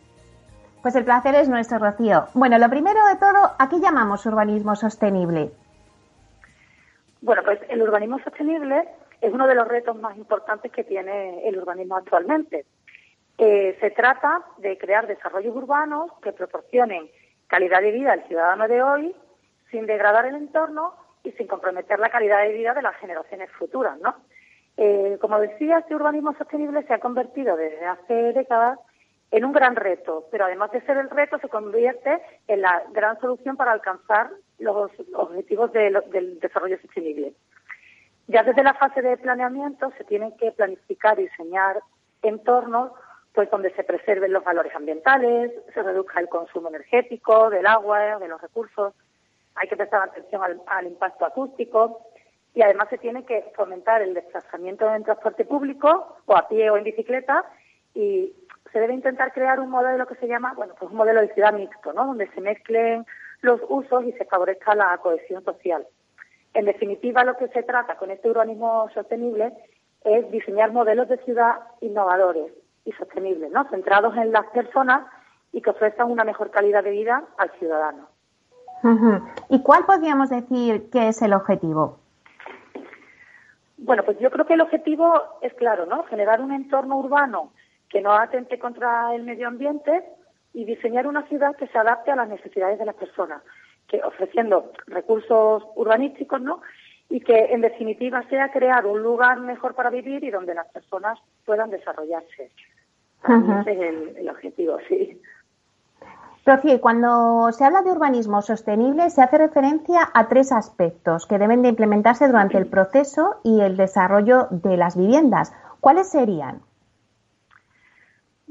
[0.81, 2.27] Pues el placer es nuestro, Rocío.
[2.33, 5.51] Bueno, lo primero de todo, ¿a qué llamamos urbanismo sostenible?
[7.21, 8.87] Bueno, pues el urbanismo sostenible
[9.21, 12.65] es uno de los retos más importantes que tiene el urbanismo actualmente.
[13.37, 17.09] Eh, se trata de crear desarrollos urbanos que proporcionen
[17.47, 19.15] calidad de vida al ciudadano de hoy
[19.69, 23.99] sin degradar el entorno y sin comprometer la calidad de vida de las generaciones futuras,
[23.99, 24.15] ¿no?
[24.77, 28.79] Eh, como decía, este urbanismo sostenible se ha convertido desde hace décadas
[29.29, 33.19] en un gran reto, pero además de ser el reto, se convierte en la gran
[33.19, 34.29] solución para alcanzar
[34.61, 37.33] los objetivos del desarrollo sostenible.
[38.27, 41.81] Ya desde la fase de planeamiento se tienen que planificar y diseñar
[42.21, 42.91] entornos
[43.33, 48.27] pues donde se preserven los valores ambientales, se reduzca el consumo energético del agua, de
[48.27, 48.93] los recursos,
[49.55, 52.07] hay que prestar atención al, al impacto acústico
[52.53, 56.77] y además se tiene que fomentar el desplazamiento en transporte público o a pie o
[56.77, 57.45] en bicicleta
[57.93, 58.33] y
[58.71, 61.53] se debe intentar crear un modelo que se llama, bueno, pues un modelo de ciudad
[61.53, 62.05] mixto, ¿no?
[62.05, 63.05] Donde se mezclen
[63.41, 65.85] los usos y se favorezca la cohesión social.
[66.53, 69.53] En definitiva, lo que se trata con este urbanismo sostenible
[70.03, 72.51] es diseñar modelos de ciudad innovadores
[72.85, 73.69] y sostenibles, ¿no?
[73.69, 75.05] Centrados en las personas
[75.51, 78.07] y que ofrezcan una mejor calidad de vida al ciudadano.
[79.49, 81.99] ¿Y cuál podríamos decir que es el objetivo?
[83.77, 86.03] Bueno, pues yo creo que el objetivo es claro, ¿no?
[86.05, 87.51] Generar un entorno urbano
[87.89, 90.03] que no atente contra el medio ambiente
[90.53, 93.41] y diseñar una ciudad que se adapte a las necesidades de las personas,
[93.87, 96.61] que ofreciendo recursos urbanísticos, ¿no?
[97.09, 101.19] Y que en definitiva sea crear un lugar mejor para vivir y donde las personas
[101.45, 102.51] puedan desarrollarse.
[103.23, 105.21] Ese es el, objetivo, sí.
[106.43, 111.61] Rocío, cuando se habla de urbanismo sostenible se hace referencia a tres aspectos que deben
[111.61, 115.53] de implementarse durante el proceso y el desarrollo de las viviendas.
[115.81, 116.61] ¿Cuáles serían?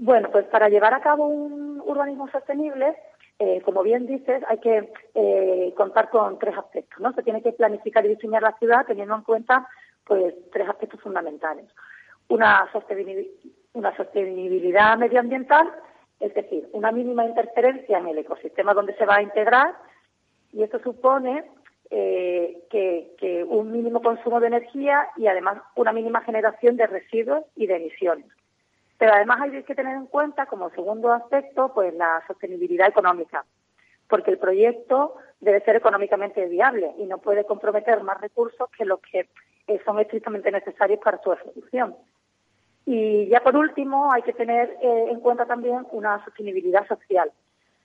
[0.03, 2.97] Bueno, pues para llevar a cabo un urbanismo sostenible,
[3.39, 7.13] eh, como bien dices, hay que eh, contar con tres aspectos, ¿no?
[7.13, 9.69] Se tiene que planificar y diseñar la ciudad teniendo en cuenta,
[10.07, 11.67] pues, tres aspectos fundamentales.
[12.31, 15.71] Una sostenibilidad, medioambiental,
[16.19, 19.75] es decir, una mínima interferencia en el ecosistema donde se va a integrar,
[20.51, 21.45] y esto supone
[21.91, 27.67] eh, que un mínimo consumo de energía y además una mínima generación de residuos y
[27.67, 28.40] de emisiones.
[29.01, 33.47] Pero además hay que tener en cuenta como segundo aspecto pues la sostenibilidad económica,
[34.11, 39.01] porque el proyecto debe ser económicamente viable y no puede comprometer más recursos que los
[39.01, 39.27] que
[39.87, 41.97] son estrictamente necesarios para su ejecución.
[42.85, 47.33] Y ya por último hay que tener eh, en cuenta también una sostenibilidad social,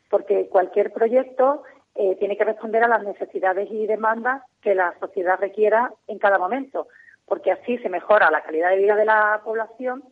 [0.10, 1.64] porque cualquier proyecto
[1.96, 6.38] eh, tiene que responder a las necesidades y demandas que la sociedad requiera en cada
[6.38, 6.90] momento,
[7.26, 10.04] porque así se mejora la calidad de vida de la población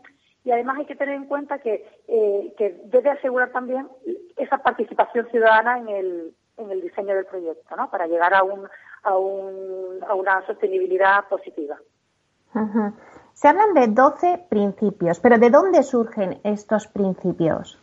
[0.44, 3.88] y además hay que tener en cuenta que, eh, que debe asegurar también
[4.36, 7.90] esa participación ciudadana en el, en el diseño del proyecto, ¿no?
[7.90, 8.68] Para llegar a, un,
[9.04, 11.78] a, un, a una sostenibilidad positiva.
[13.34, 17.80] Se hablan de 12 principios, pero ¿de dónde surgen estos principios?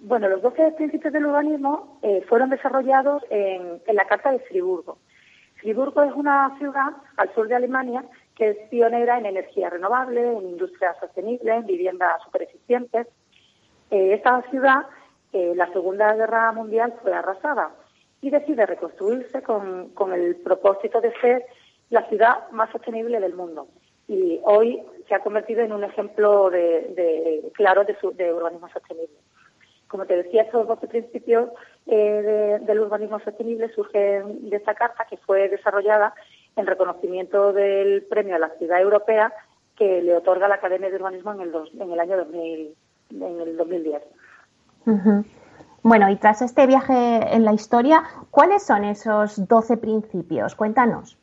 [0.00, 4.98] Bueno, los 12 principios del urbanismo eh, fueron desarrollados en, en, la Carta de Friburgo.
[5.56, 8.04] Friburgo es una ciudad al sur de Alemania
[8.36, 13.08] que es pionera en energía renovable, en industria sostenible, en viviendas supereficientes.
[13.90, 14.86] Eh, esta ciudad,
[15.32, 17.70] eh, la Segunda Guerra Mundial, fue arrasada
[18.20, 21.46] y decide reconstruirse con, con el propósito de ser
[21.90, 23.68] la ciudad más sostenible del mundo.
[24.08, 29.16] Y hoy se ha convertido en un ejemplo de, de claro de, de, urbanismo sostenible.
[29.88, 31.50] Como te decía, estos 12 principios
[31.86, 36.12] eh, del urbanismo sostenible surgen de esta carta que fue desarrollada
[36.56, 39.32] en reconocimiento del premio a la ciudad europea
[39.76, 42.74] que le otorga la Academia de Urbanismo en el, en el año 2000,
[43.10, 44.02] en el 2010.
[45.82, 50.54] Bueno, y tras este viaje en la historia, ¿cuáles son esos 12 principios?
[50.54, 51.18] Cuéntanos.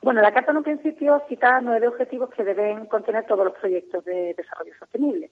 [0.00, 4.04] Bueno, la Carta en un principio cita nueve objetivos que deben contener todos los proyectos
[4.04, 5.30] de desarrollo sostenible.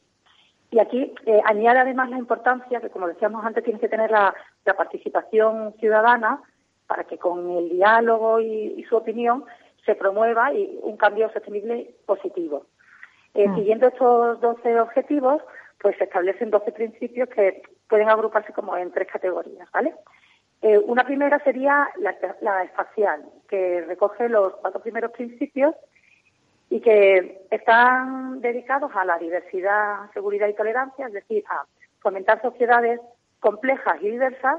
[0.70, 4.34] Y aquí eh, añade además la importancia que, como decíamos antes, tiene que tener la
[4.76, 6.40] participación ciudadana
[6.90, 9.44] para que con el diálogo y, su opinión
[9.86, 12.66] se promueva y un cambio sostenible positivo.
[13.32, 13.54] Eh, mm.
[13.54, 15.40] Siguiendo estos 12 objetivos,
[15.80, 19.94] pues se establecen 12 principios que pueden agruparse como en tres categorías, ¿vale?
[20.62, 25.76] Eh, una primera sería la, la, espacial, que recoge los cuatro primeros principios
[26.70, 31.64] y que están dedicados a la diversidad, seguridad y tolerancia, es decir, a
[32.00, 33.00] fomentar sociedades
[33.38, 34.58] complejas y diversas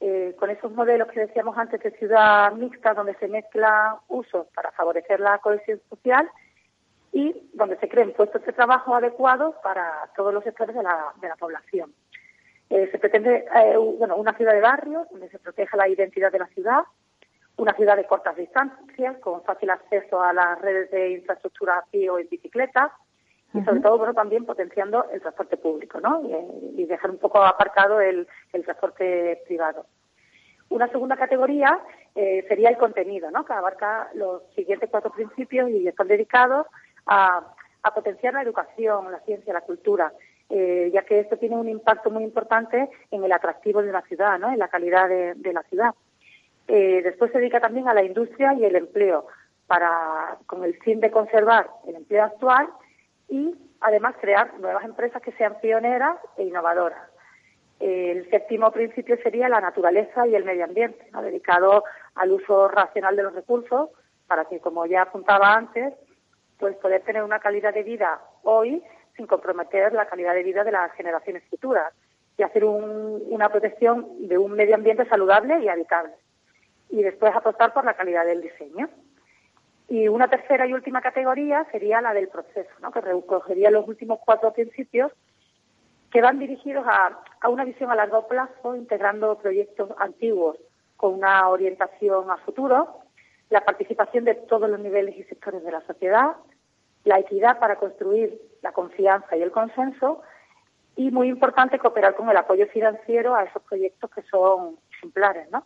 [0.00, 4.70] eh, con esos modelos que decíamos antes de ciudad mixta, donde se mezclan usos para
[4.72, 6.30] favorecer la cohesión social
[7.12, 11.28] y donde se creen puestos de trabajo adecuados para todos los sectores de la, de
[11.28, 11.92] la población.
[12.70, 16.38] Eh, se pretende eh, bueno, una ciudad de barrios donde se proteja la identidad de
[16.38, 16.82] la ciudad,
[17.56, 22.18] una ciudad de cortas distancias con fácil acceso a las redes de infraestructura a o
[22.18, 22.92] en bicicleta
[23.54, 26.22] y sobre todo bueno también potenciando el transporte público ¿no?
[26.76, 28.26] y, dejar un poco aparcado el,
[28.64, 29.86] transporte privado.
[30.70, 31.80] Una segunda categoría
[32.14, 33.44] eh, sería el contenido, ¿no?
[33.44, 36.66] que abarca los siguientes cuatro principios y están dedicados
[37.06, 37.54] a,
[37.94, 40.12] potenciar la educación, la ciencia, la cultura,
[40.50, 44.38] eh, ya que esto tiene un impacto muy importante en el atractivo de una ciudad,
[44.38, 44.52] ¿no?
[44.52, 45.94] en la calidad de, la ciudad.
[46.66, 49.26] Eh, después se dedica también a la industria y el empleo,
[49.66, 52.68] para, con el fin de conservar el empleo actual
[53.28, 57.02] y además crear nuevas empresas que sean pioneras e innovadoras.
[57.80, 61.84] El séptimo principio sería la naturaleza y el medio ambiente, dedicado
[62.16, 63.90] al uso racional de los recursos
[64.26, 65.94] para que, como ya apuntaba antes,
[66.58, 68.82] pues poder tener una calidad de vida hoy
[69.16, 71.92] sin comprometer la calidad de vida de las generaciones futuras
[72.36, 76.12] y hacer una protección de un medio ambiente saludable y habitable.
[76.90, 78.88] Y después apostar por la calidad del diseño.
[79.88, 82.92] Y una tercera y última categoría sería la del proceso, ¿no?
[82.92, 85.12] que recogería los últimos cuatro principios
[86.10, 90.58] que van dirigidos a, a una visión a largo plazo, integrando proyectos antiguos
[90.96, 93.00] con una orientación a futuro,
[93.50, 96.36] la participación de todos los niveles y sectores de la sociedad,
[97.04, 100.22] la equidad para construir la confianza y el consenso,
[100.96, 105.64] y muy importante cooperar con el apoyo financiero a esos proyectos que son ejemplares, ¿no?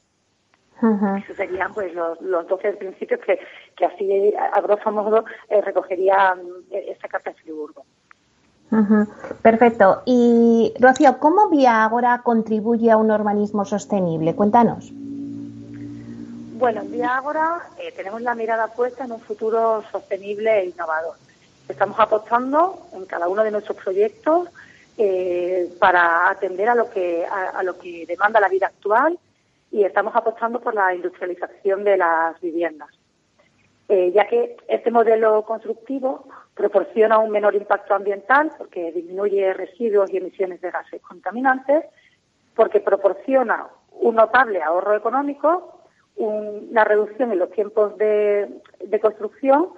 [0.83, 3.39] Esos serían pues los, los 12 principios que,
[3.77, 6.37] que así, a grosso modo, eh, recogería
[6.73, 7.85] eh, esta carta de Friburgo.
[9.43, 10.03] Perfecto.
[10.07, 14.35] Y, Rocío, ¿cómo Vía Ágora contribuye a un urbanismo sostenible?
[14.35, 14.91] Cuéntanos.
[14.93, 21.17] Bueno, en Vía Ágora eh, tenemos la mirada puesta en un futuro sostenible e innovador.
[21.69, 24.49] Estamos apostando en cada uno de nuestros proyectos
[25.81, 29.19] para atender a lo que a lo que demanda la vida actual
[29.73, 32.91] y estamos apostando por la industrialización de las viviendas,
[33.89, 40.19] eh, ya que este modelo constructivo proporciona un menor impacto ambiental porque disminuye residuos y
[40.19, 41.87] emisiones de gases contaminantes,
[42.55, 45.81] porque proporciona un notable ahorro económico,
[46.17, 48.61] una reducción en los tiempos de,
[49.01, 49.71] construcción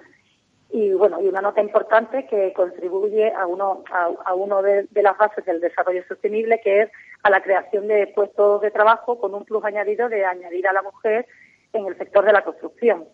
[0.69, 5.45] y bueno y una nota importante que contribuye a uno a, uno de, las bases
[5.45, 6.89] del desarrollo sostenible que es
[7.25, 10.83] a la creación de puestos de trabajo con un plus añadido de añadir a la
[10.83, 11.25] mujer
[11.73, 13.05] en el sector de la construcción.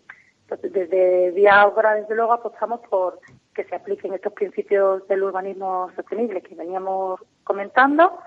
[0.42, 3.20] Entonces, desde Vía Obra, desde luego, apostamos por
[3.54, 8.18] que se apliquen estos principios del urbanismo sostenible que veníamos comentando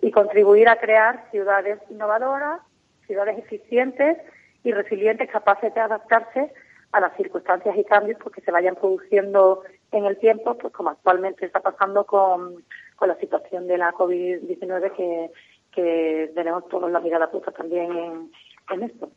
[0.00, 2.62] y contribuir a crear ciudades innovadoras,
[3.06, 4.16] ciudades eficientes
[4.62, 6.54] y resilientes capaces de adaptarse
[6.92, 9.62] a las circunstancias y cambios pues, que se vayan produciendo
[9.92, 12.64] en el tiempo, pues como actualmente está pasando con,
[12.96, 15.30] con la situación de la COVID-19 que,
[15.72, 18.30] que tenemos todos la mirada puesta también en,
[18.70, 19.10] en esto.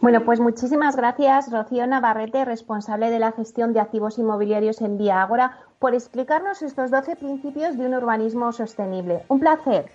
[0.00, 5.22] Bueno, pues muchísimas gracias, Rocío Navarrete, responsable de la gestión de activos inmobiliarios en Vía
[5.22, 9.22] Ágora, por explicarnos estos 12 principios de un urbanismo sostenible.
[9.28, 9.86] Un placer.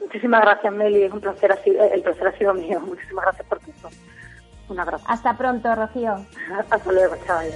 [0.00, 1.02] Muchísimas gracias, Meli.
[1.02, 2.80] Es un placer, el placer ha sido mío.
[2.80, 3.90] Muchísimas gracias por todo.
[4.68, 5.04] Un abrazo.
[5.06, 6.24] Hasta pronto, Rocío.
[6.70, 7.52] Hasta luego, chaval.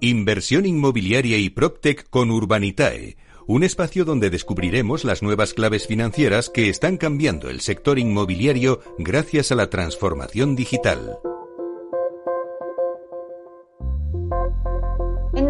[0.00, 3.16] Inversión inmobiliaria y PropTech con Urbanitae,
[3.48, 9.50] un espacio donde descubriremos las nuevas claves financieras que están cambiando el sector inmobiliario gracias
[9.50, 11.18] a la transformación digital.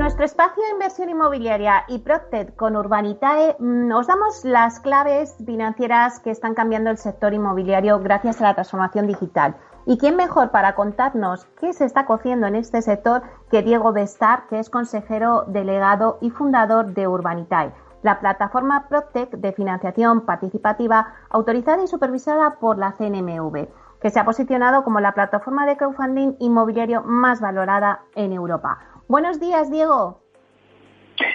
[0.09, 6.31] Nuestro espacio de inversión inmobiliaria y PropTech con Urbanitae mm, damos las claves financieras que
[6.31, 9.57] están cambiando el sector inmobiliario gracias a la transformación digital.
[9.85, 14.47] ¿Y quién mejor para contarnos qué se está cociendo en este sector que Diego Bestar,
[14.49, 21.85] que es consejero delegado y fundador de Urbanitae, la plataforma Protec de financiación participativa autorizada
[21.85, 23.69] y supervisada por la CNMV,
[24.01, 28.79] que se ha posicionado como la plataforma de crowdfunding inmobiliario más valorada en Europa.
[29.09, 30.21] Buenos días, Diego.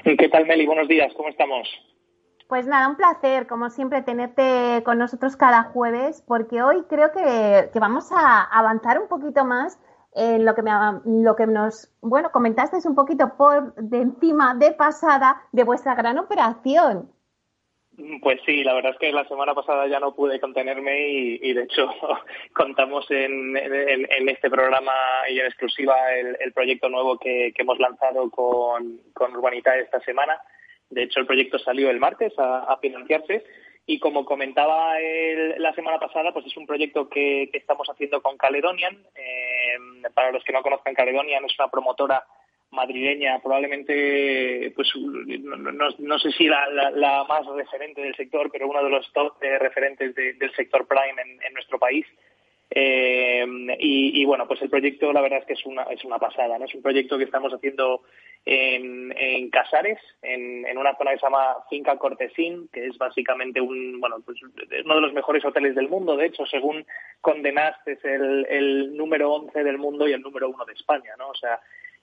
[0.04, 0.68] ¿Qué tal, Meli?
[0.68, 1.68] Buenos días, ¿cómo estamos?
[2.48, 7.72] Pues nada, un placer, como siempre, tenerte con nosotros cada jueves, porque hoy creo que,
[7.80, 9.80] vamos a avanzar un poquito más
[10.14, 10.72] en lo que, me,
[11.04, 16.20] lo que nos, bueno, comentaste un poquito por de encima, de pasada, de vuestra gran
[16.20, 17.12] operación.
[18.22, 21.64] Pues sí, la verdad es que la semana pasada ya no pude contenerme y, de
[21.64, 21.88] hecho
[22.54, 23.56] contamos en,
[24.30, 24.94] este programa
[25.30, 30.39] y en exclusiva el, proyecto nuevo que, hemos lanzado con, Urbanita esta semana
[30.94, 33.44] de hecho, el proyecto salió el martes a, financiarse
[33.86, 34.96] y como comentaba
[35.58, 39.04] la semana pasada, pues es un proyecto que, estamos haciendo con Caledonian.
[39.16, 39.78] Eh,
[40.14, 42.24] para los que no conozcan, Caledonian es una promotora
[42.74, 49.12] madrileña, probablemente, pues no, sé si la, más referente del sector, pero uno de los
[49.14, 52.06] top referentes del sector prime en, nuestro país.
[52.76, 53.46] Eh,
[53.80, 56.66] y, bueno, pues el proyecto la verdad es que es una, es una pasada, ¿no?
[56.66, 58.02] Es un proyecto que estamos haciendo
[58.46, 64.18] en, Casares, en, una zona que se llama Finca Cortesín, que es básicamente un, bueno,
[64.26, 66.18] pues uno de los mejores hoteles del mundo.
[66.18, 66.86] De hecho, según
[67.22, 71.30] Condenaste, es el, número 11 del mundo y el número 1 de España, ¿no?
[71.30, 71.60] O sea,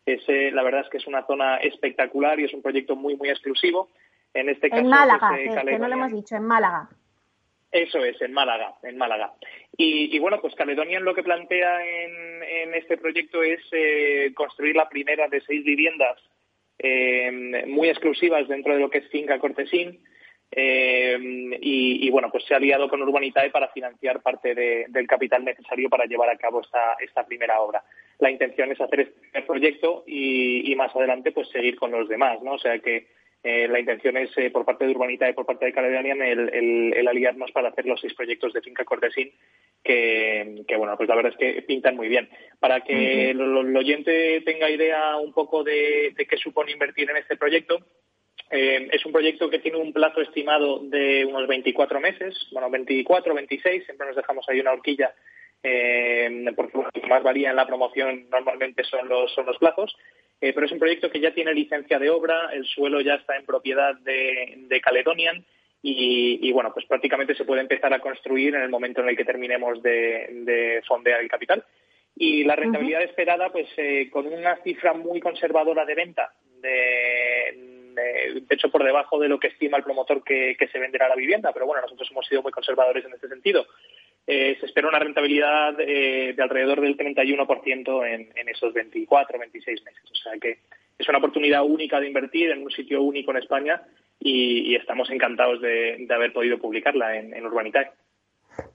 [0.06, 3.28] ese, la verdad es que es una zona espectacular y es un proyecto muy, muy
[3.28, 3.90] exclusivo.
[4.32, 6.88] En este caso, en Málaga, pues, que no lo hemos dicho, en Málaga.
[7.72, 9.32] Eso es, en Málaga, en Málaga.
[9.76, 15.28] Y, bueno, pues Caledonian lo que plantea en, este proyecto es eh, construir la primera
[15.28, 16.18] de seis viviendas
[16.78, 20.00] eh, muy exclusivas dentro de lo que es Finca Cortesín.
[20.52, 21.16] Eh,
[21.60, 26.06] y, bueno, pues se ha aliado con Urbanitae para financiar parte del capital necesario para
[26.06, 27.84] llevar a cabo esta, esta primera obra.
[28.18, 32.42] La intención es hacer este proyecto y, y más adelante pues seguir con los demás,
[32.42, 32.52] ¿no?
[32.52, 33.06] O sea que
[33.42, 37.08] eh, la intención es, eh, por parte de Urbanita y por parte de Caledonian, el,
[37.08, 39.32] aliarnos para hacer los seis proyectos de Finca Cortesín,
[39.82, 42.28] que, bueno, pues la verdad es que pintan muy bien.
[42.58, 43.40] Para que el,
[43.76, 47.78] oyente tenga idea un poco de, qué supone invertir en este proyecto,
[48.50, 53.34] eh, es un proyecto que tiene un plazo estimado de unos 24 meses, bueno, 24,
[53.34, 55.14] 26, siempre nos dejamos ahí una horquilla,
[56.56, 59.94] porque lo que más varía en la promoción normalmente son los, son los plazos.
[60.40, 63.36] Eh, pero es un proyecto que ya tiene licencia de obra, el suelo ya está
[63.36, 65.44] en propiedad de, Caledonian
[65.82, 69.24] y, bueno, pues prácticamente se puede empezar a construir en el momento en el que
[69.24, 71.64] terminemos de, fondear el capital.
[72.22, 77.94] Y la rentabilidad esperada, pues eh, con una cifra muy conservadora de venta, de,
[78.50, 81.50] hecho por debajo de lo que estima el promotor que, que se venderá la vivienda,
[81.54, 83.66] pero bueno, nosotros hemos sido muy conservadores en este sentido.
[84.26, 89.82] Eh, se espera una rentabilidad eh, de alrededor del 31% en, en esos 24, 26
[89.82, 90.10] meses.
[90.10, 90.58] O sea que
[90.98, 93.80] es una oportunidad única de invertir en un sitio único en España
[94.18, 97.92] y, estamos encantados de, haber podido publicarla en, en Urbanitae.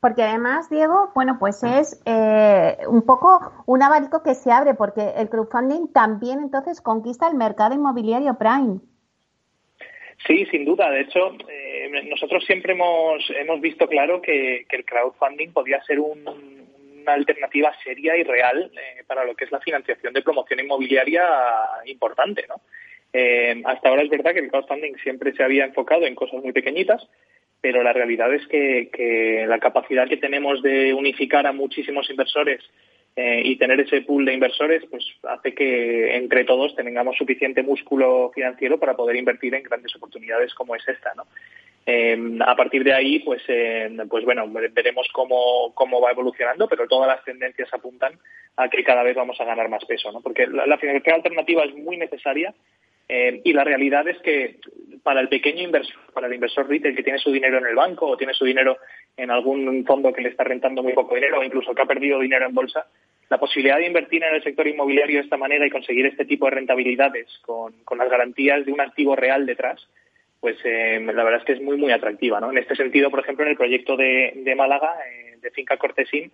[0.02, 5.14] Porque además, Diego, bueno, pues es eh, un poco un abanico que se abre, porque
[5.18, 8.80] el crowdfunding también entonces conquista el mercado inmobiliario prime.
[10.26, 10.90] Sí, sin duda.
[10.90, 16.34] De hecho, eh, nosotros siempre hemos, hemos visto claro que, el crowdfunding podía ser una
[17.08, 21.24] alternativa seria y real eh, para lo que es la financiación de promoción inmobiliaria
[21.86, 22.62] importante, ¿no?
[23.14, 26.52] Eh, hasta ahora es verdad que el crowdfunding siempre se había enfocado en cosas muy
[26.52, 27.08] pequeñitas,
[27.66, 32.62] pero la realidad es que, la capacidad que tenemos de unificar a muchísimos inversores
[33.16, 38.32] eh, y tener ese pool de inversores pues hace que entre todos tengamos suficiente músculo
[38.36, 41.24] financiero para poder invertir en grandes oportunidades como es esta, ¿no?
[41.88, 46.88] Eh, a partir de ahí, pues, eh, pues bueno, veremos cómo, cómo va evolucionando, pero
[46.88, 48.14] todas las tendencias apuntan
[48.58, 50.22] a que cada vez vamos a ganar más peso, ¿no?
[50.22, 52.54] Porque la, financiación alternativa es muy necesaria
[53.08, 54.58] eh, y la realidad es que
[55.04, 58.08] para el pequeño inversor, para el inversor retail que tiene su dinero en el banco
[58.08, 58.78] o tiene su dinero
[59.16, 62.20] en algún fondo que le está rentando muy poco dinero o incluso que ha perdido
[62.20, 62.88] dinero en bolsa,
[63.30, 66.46] la posibilidad de invertir en el sector inmobiliario de esta manera y conseguir este tipo
[66.46, 69.88] de rentabilidades con, con las garantías de un activo real detrás,
[70.40, 72.40] pues eh, la verdad es que es muy, muy atractiva.
[72.40, 72.52] ¿no?
[72.52, 76.32] En este sentido, por ejemplo, en el proyecto de, de Málaga, eh, de Finca Cortesín,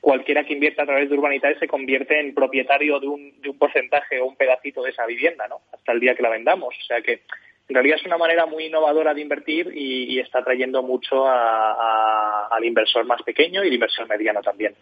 [0.00, 3.58] cualquiera que invierta a través de Urbanitae se convierte en propietario de un, de un
[3.58, 5.60] porcentaje o un pedacito de esa vivienda, ¿no?
[5.72, 6.74] Hasta el día que la vendamos.
[6.78, 7.22] O sea que
[7.68, 13.04] en realidad es una manera muy innovadora de invertir y, está trayendo mucho al inversor
[13.04, 14.74] más pequeño y al inversor mediano también.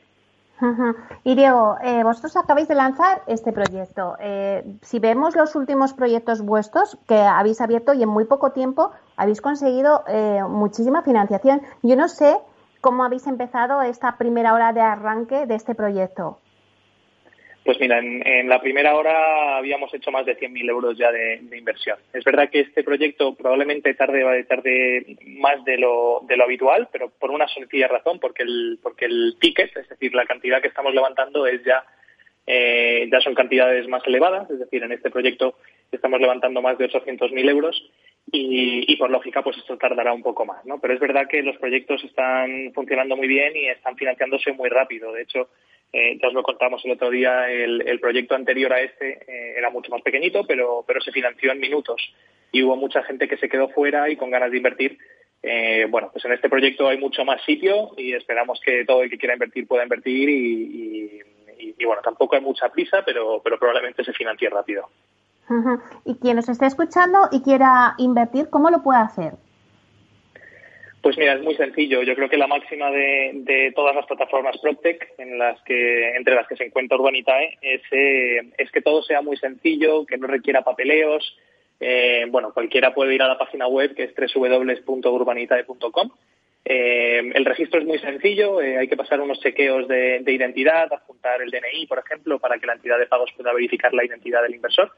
[1.25, 4.17] Y Diego, eh, vosotros acabáis de lanzar este proyecto.
[4.21, 8.93] Eh, si vemos los últimos proyectos vuestros que habéis abierto y en muy poco tiempo
[9.17, 12.39] habéis conseguido eh, muchísima financiación, yo no sé
[12.87, 16.39] cómo habéis empezado esta primera hora de arranque de este proyecto.
[17.65, 21.99] Pues mira, en, la primera hora habíamos hecho más de 100.000 euros ya de, inversión.
[22.13, 27.49] Es verdad que este proyecto probablemente tarde, tarde más de lo, habitual, pero por una
[27.49, 29.09] sencilla razón, porque el, porque
[29.41, 31.63] ticket, es decir, la cantidad que estamos levantando es
[32.47, 35.57] eh, ya son cantidades más elevadas, es decir, en este proyecto
[35.91, 37.91] estamos levantando más de 800.000 euros
[38.33, 40.81] y, y, por lógica pues esto tardará un poco más, ¿no?
[40.81, 45.13] Pero es verdad que los proyectos están funcionando muy bien y están financiándose muy rápido.
[45.13, 45.49] De hecho,
[45.93, 49.71] eh, ya os lo contamos el otro día, el, proyecto anterior a este eh, era
[49.71, 52.03] mucho más pequeñito, pero, pero se financió en minutos
[52.53, 54.99] y hubo mucha gente que se quedó fuera y con ganas de invertir.
[55.43, 59.11] Eh, bueno, pues en este proyecto hay mucho más sitio y esperamos que todo el
[59.11, 61.23] que quiera invertir pueda invertir y,
[61.59, 64.91] y, bueno, tampoco hay mucha prisa, pero, pero probablemente se financie rápido.
[66.05, 69.35] Y quien nos esté escuchando y quiera invertir, ¿cómo lo puede hacer?
[71.07, 72.03] Pues mira, es muy sencillo.
[72.03, 76.49] Yo creo que la máxima de, todas las plataformas PropTech, en las que, entre las
[76.49, 80.63] que se encuentra Urbanitae, es, eh, es que todo sea muy sencillo, que no requiera
[80.63, 81.39] papeleos.
[81.79, 86.11] Eh, bueno, cualquiera puede ir a la página web que es www.urbanitae.com.
[86.65, 91.41] Eh, el registro es muy sencillo, hay que pasar unos chequeos de, de identidad, adjuntar
[91.41, 94.57] el DNI, por ejemplo, para que la entidad de pagos pueda verificar la identidad del
[94.57, 94.91] inversor.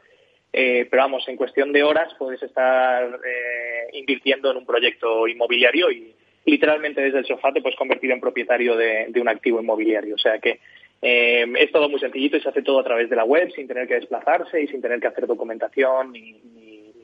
[0.53, 5.90] Eh, pero vamos, en cuestión de horas puedes estar eh, invirtiendo en un proyecto inmobiliario
[5.90, 6.14] y
[6.46, 10.14] literalmente desde el sofá te puedes convertir en propietario de, un activo inmobiliario.
[10.14, 10.61] O sea que
[11.03, 13.68] eh, es todo muy sencillito y se hace todo a través de la web sin
[13.68, 16.40] tener que desplazarse y sin tener que hacer documentación ni,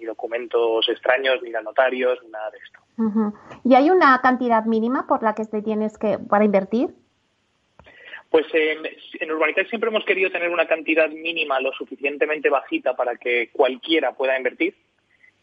[0.05, 3.33] documentos extraños, ni ir a notarios, ni nada de esto.
[3.65, 6.91] ¿Y hay una cantidad mínima por la que te tienes que para invertir?
[8.35, 13.51] Pues en Urbanitae siempre hemos querido tener una cantidad mínima lo suficientemente bajita para que
[13.53, 14.75] cualquiera pueda invertir,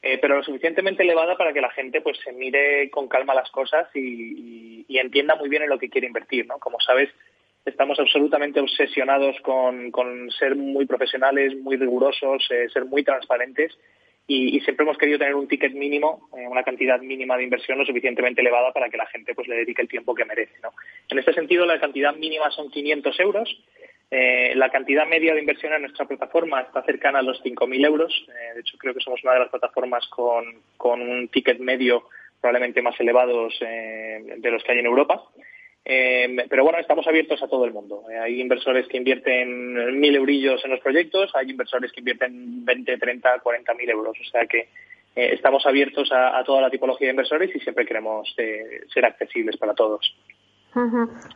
[0.02, 3.50] eh, pero lo suficientemente elevada para que la gente pues se mire con calma las
[3.50, 6.60] cosas y, entienda muy bien en lo que quiere invertir, ¿no?
[6.60, 7.10] Como sabes,
[7.64, 13.72] estamos absolutamente obsesionados con, ser muy profesionales, muy rigurosos, eh, ser muy transparentes
[14.34, 17.86] y, siempre hemos querido tener un ticket mínimo, eh, una cantidad mínima de inversión lo
[17.86, 20.54] suficientemente elevada para que la gente pues le dedique el tiempo que merece.
[20.64, 20.72] ¿no?
[21.10, 23.64] En este sentido, la cantidad mínima son 500 euros.
[24.10, 28.26] Eh, la cantidad media de inversión en nuestra plataforma está cercana a los 5.000 euros.
[28.30, 30.46] Eh, de hecho, creo que somos una de las plataformas con,
[30.78, 32.04] con un ticket medio
[32.40, 35.24] probablemente más elevados de los que hay en Europa.
[35.84, 38.04] Eh, pero bueno, estamos abiertos a todo el mundo.
[38.12, 42.98] Eh, hay inversores que invierten mil eurillos en los proyectos, hay inversores que invierten 20,
[42.98, 44.18] 30, 40 mil euros.
[44.20, 44.60] O sea que
[45.16, 49.74] eh, estamos abiertos a, toda la tipología de inversores y siempre queremos ser accesibles para
[49.74, 50.16] todos.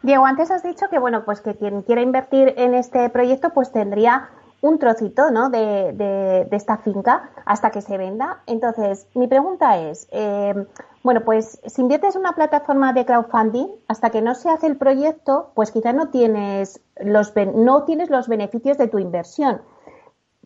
[0.02, 3.74] Diego, antes has dicho que bueno, pues que quien quiera invertir en este proyecto, pues
[3.74, 4.30] tendría
[4.66, 5.50] un trocito ¿no?
[5.50, 8.42] de, esta finca hasta que se venda.
[8.48, 10.56] Entonces, mi pregunta es, eh,
[11.04, 14.78] bueno, pues si inviertes en una plataforma de crowdfunding, hasta que no se hace el
[14.78, 19.62] proyecto, pues quizá no tienes los, no tienes los beneficios de tu inversión.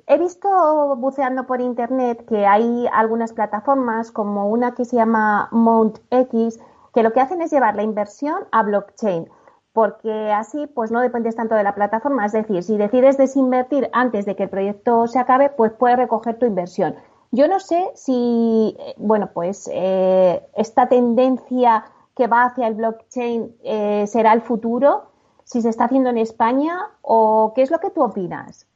[0.05, 0.49] He visto
[0.97, 6.59] buceando por internet que hay algunas plataformas, como una que se llama Mount X,
[6.93, 9.29] que lo que hacen es llevar la inversión a blockchain
[9.79, 12.25] porque así pues no dependes tanto de la plataforma.
[12.25, 16.37] Es decir, si decides desinvertir antes de que el proyecto se acabe, pues puedes recoger
[16.37, 16.97] tu inversión.
[17.31, 23.55] Yo no sé si, eh, bueno, pues eh, esta tendencia que va hacia el blockchain
[23.63, 25.13] eh, será el futuro,
[25.45, 28.67] si se está haciendo en España o qué es lo que tú opinas.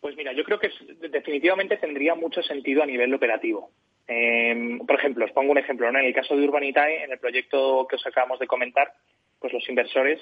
[0.00, 0.70] Pues mira, yo creo que
[1.10, 3.70] definitivamente tendría mucho sentido a nivel operativo.
[4.06, 5.88] Em, por ejemplo, os pongo un ejemplo.
[5.88, 8.92] En el caso de Urbanitae, en el proyecto que os acabamos de comentar,
[9.38, 10.20] pues los inversores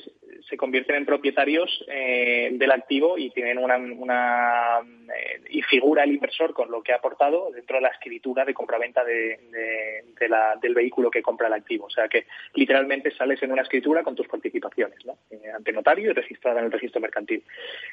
[0.49, 6.12] se convierten en propietarios eh, del activo y tienen una, una eh, y figura el
[6.12, 10.29] inversor con lo que ha aportado dentro de la escritura de compraventa de, de,
[10.61, 11.87] del vehículo que compra el activo.
[11.87, 15.17] O sea que literalmente sales en una escritura con tus participaciones ¿no?
[15.31, 17.45] Eh, ante notario y registrada en el registro mercantil.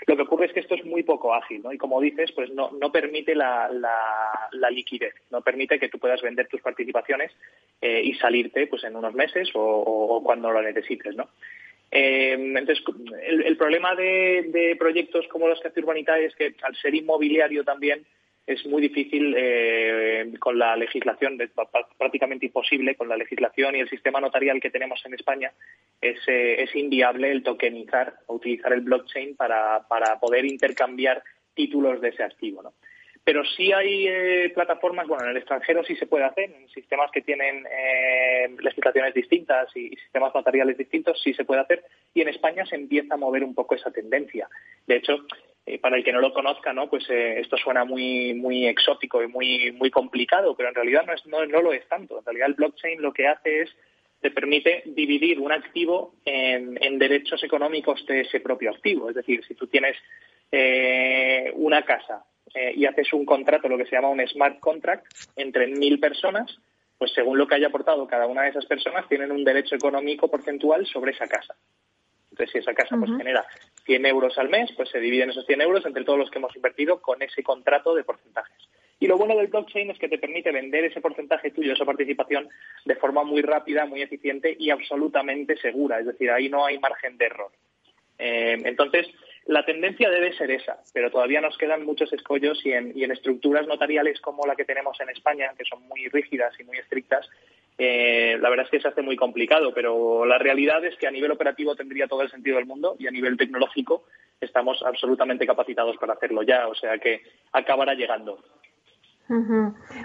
[0.07, 1.71] Lo que ocurre es que esto es muy poco ágil ¿no?
[1.71, 6.21] y como dices, pues no, no permite la, la, liquidez, no permite que tú puedas
[6.21, 7.31] vender tus participaciones
[7.81, 11.10] y salirte pues en unos meses o cuando lo necesites.
[11.91, 12.83] Eh, entonces,
[13.27, 18.05] el, problema de, proyectos como los que hace Urbanita es que al ser inmobiliario también
[18.47, 21.37] es muy difícil eh, con la legislación,
[21.97, 25.51] prácticamente imposible con la legislación y el sistema notarial que tenemos en España,
[25.99, 29.85] es, eh, inviable el tokenizar o utilizar el blockchain para,
[30.19, 31.21] poder intercambiar
[31.53, 32.73] títulos de ese activo.
[33.23, 37.11] Pero sí hay eh, plataformas, bueno, en el extranjero sí se puede hacer, en sistemas
[37.11, 41.83] que tienen eh, legislaciones distintas y, sistemas notariales distintos sí se puede hacer,
[42.15, 44.49] y en España se empieza a mover un poco esa tendencia.
[44.87, 45.27] De hecho,
[45.67, 46.89] eh, para el que no lo conozca, ¿no?
[46.89, 51.23] Pues esto suena muy muy exótico y muy muy complicado, pero en realidad no, es,
[51.27, 52.17] no, no lo es tanto.
[52.17, 53.69] En realidad el blockchain lo que hace es
[54.21, 59.09] te permite dividir un activo en, en derechos económicos de ese propio activo.
[59.09, 59.95] Es decir, si tú tienes
[61.53, 65.67] una casa eh, y haces un contrato, lo que se llama un smart contract, entre
[65.67, 66.57] mil personas,
[66.97, 70.29] pues según lo que haya aportado cada una de esas personas, tienen un derecho económico
[70.29, 71.55] porcentual sobre esa casa.
[72.31, 73.45] Entonces, si esa casa pues genera
[73.85, 76.55] 100 euros al mes, pues se dividen esos 100 euros entre todos los que hemos
[76.55, 78.69] invertido con ese contrato de porcentajes.
[78.99, 82.47] Y lo bueno del blockchain es que te permite vender ese porcentaje tuyo, esa participación,
[82.85, 85.99] de forma muy rápida, muy eficiente y absolutamente segura.
[85.99, 87.51] Es decir, ahí no hay margen de error.
[88.17, 89.07] Eh, entonces,
[89.45, 94.21] la tendencia debe ser esa, pero todavía nos quedan muchos escollos y en, estructuras notariales
[94.21, 97.27] como la que tenemos en España, que son muy rígidas y muy estrictas,
[97.77, 101.11] eh, la verdad es que se hace muy complicado, pero la realidad es que a
[101.11, 104.03] nivel operativo tendría todo el sentido del mundo y a nivel tecnológico
[104.39, 108.39] estamos absolutamente capacitados para hacerlo ya, o sea que acabará llegando.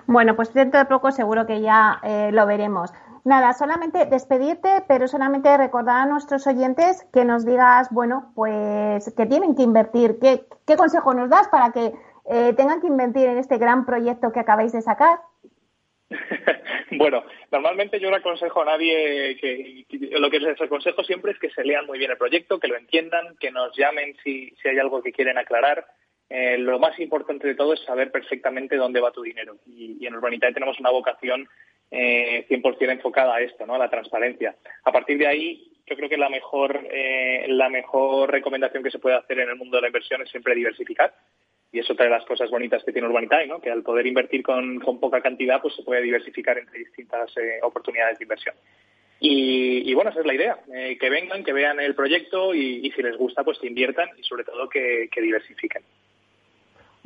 [0.07, 2.93] Bueno, pues dentro de poco seguro que ya eh, lo veremos.
[3.27, 9.27] Nada, solamente despedirte, pero solamente recordar a nuestros oyentes que nos digas, bueno, pues que
[9.27, 10.21] tienen que invertir.
[10.21, 11.93] ¿Qué, consejo nos das para que
[12.31, 15.19] eh, tengan que invertir en este gran proyecto que acabáis de sacar?
[16.93, 19.85] bueno, normalmente yo no aconsejo a nadie que,
[20.21, 22.77] lo que les aconsejo siempre es que se lean muy bien el proyecto, que lo
[22.77, 25.85] entiendan, que nos llamen si, si hay algo que quieren aclarar.
[26.31, 29.57] Eh, lo más importante de todo es saber perfectamente dónde va tu dinero.
[29.67, 31.49] Y, y en Urbanitae tenemos una vocación
[31.91, 33.75] eh, 100% enfocada a esto, ¿no?
[33.75, 34.57] a la transparencia.
[34.85, 38.99] A partir de ahí, yo creo que la mejor, eh, la mejor recomendación que se
[38.99, 41.15] puede hacer en el mundo de la inversión es siempre diversificar.
[41.73, 43.61] Y eso trae las cosas bonitas que tiene Urbanitae, ¿no?
[43.61, 48.19] que al poder invertir con, poca cantidad, pues se puede diversificar entre distintas eh, oportunidades
[48.19, 48.55] de inversión.
[49.19, 53.03] Y, bueno, esa es la idea, eh, que vengan, que vean el proyecto y, si
[53.03, 55.83] les gusta, pues que inviertan y sobre todo que diversifiquen.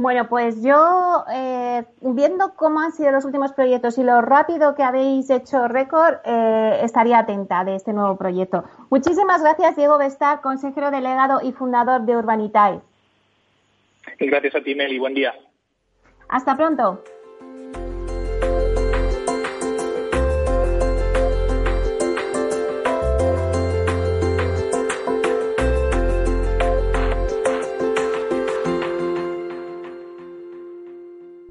[0.00, 4.82] Bueno, pues yo, eh, viendo cómo han sido los últimos proyectos y lo rápido que
[4.82, 8.64] habéis hecho récord, eh, estaría atenta de este nuevo proyecto.
[8.88, 12.80] Muchísimas gracias, Diego Bestar, consejero delegado y fundador de Urbanitae.
[14.18, 14.98] Gracias a ti, Meli.
[14.98, 15.34] Buen día.
[16.30, 17.04] Hasta pronto.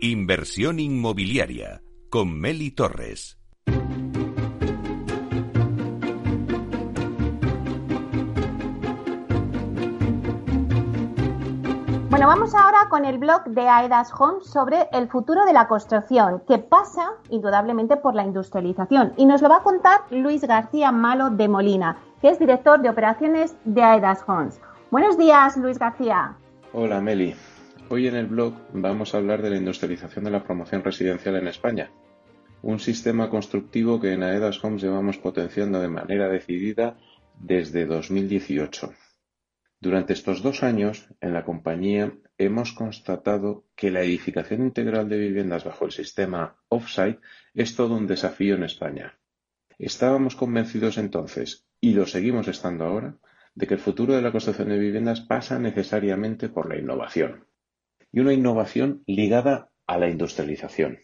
[0.01, 3.37] Inversión inmobiliaria con Meli Torres.
[12.09, 16.43] Bueno, vamos ahora con el blog de Aedas Homes sobre el futuro de la construcción,
[16.47, 19.11] que pasa indudablemente por la industrialización.
[19.17, 22.89] Y nos lo va a contar Luis García Malo de Molina, que es director de
[22.89, 24.61] operaciones de Aedas Homes.
[24.91, 26.37] Buenos días, Luis García.
[26.71, 27.35] Hola, Meli.
[27.91, 31.47] Hoy en el blog vamos a hablar de la industrialización de la promoción residencial en
[31.47, 31.91] España,
[32.61, 36.99] un sistema constructivo que en Aedas Homes llevamos potenciando de manera decidida
[37.39, 38.93] desde 2018.
[39.79, 45.63] Durante estos dos años, en la compañía hemos constatado que la edificación integral de viviendas
[45.63, 47.21] bajo el sistema Offsite
[47.55, 49.17] es todo un desafío en España.
[49.79, 53.17] Estábamos convencidos entonces, y lo seguimos estando ahora,
[53.55, 57.48] de que el futuro de la construcción de viviendas pasa necesariamente por la innovación
[58.11, 60.99] y una innovación ligada a la industrialización.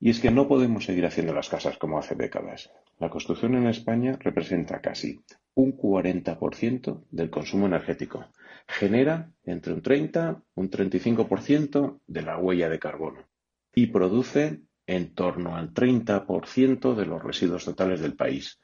[0.00, 2.72] Y es que no podemos seguir haciendo las casas como hace décadas.
[2.98, 5.20] La construcción en España representa casi
[5.54, 8.26] un 40% del consumo energético.
[8.66, 13.28] Genera entre un 30 y un 35% de la huella de carbono.
[13.74, 18.60] Y produce en torno al 30% de los residuos totales del país.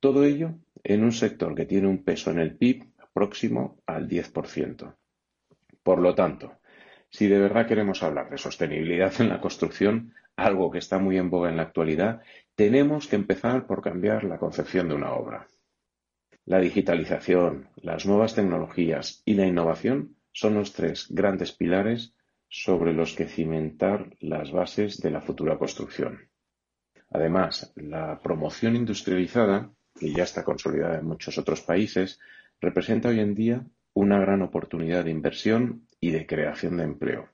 [0.00, 4.96] Todo ello en un sector que tiene un peso en el PIB próximo al 10%.
[5.82, 6.59] Por lo tanto,
[7.10, 11.28] si de verdad queremos hablar de sostenibilidad en la construcción, algo que está muy en
[11.28, 12.22] boga en la actualidad,
[12.54, 15.46] tenemos que empezar por cambiar la concepción de una obra.
[16.46, 22.14] La digitalización, las nuevas tecnologías y la innovación son los tres grandes pilares
[22.48, 26.28] sobre los que cimentar las bases de la futura construcción.
[27.10, 32.20] Además, la promoción industrializada, que ya está consolidada en muchos otros países,
[32.60, 37.28] representa hoy en día una gran oportunidad de inversión y de creación de empleo.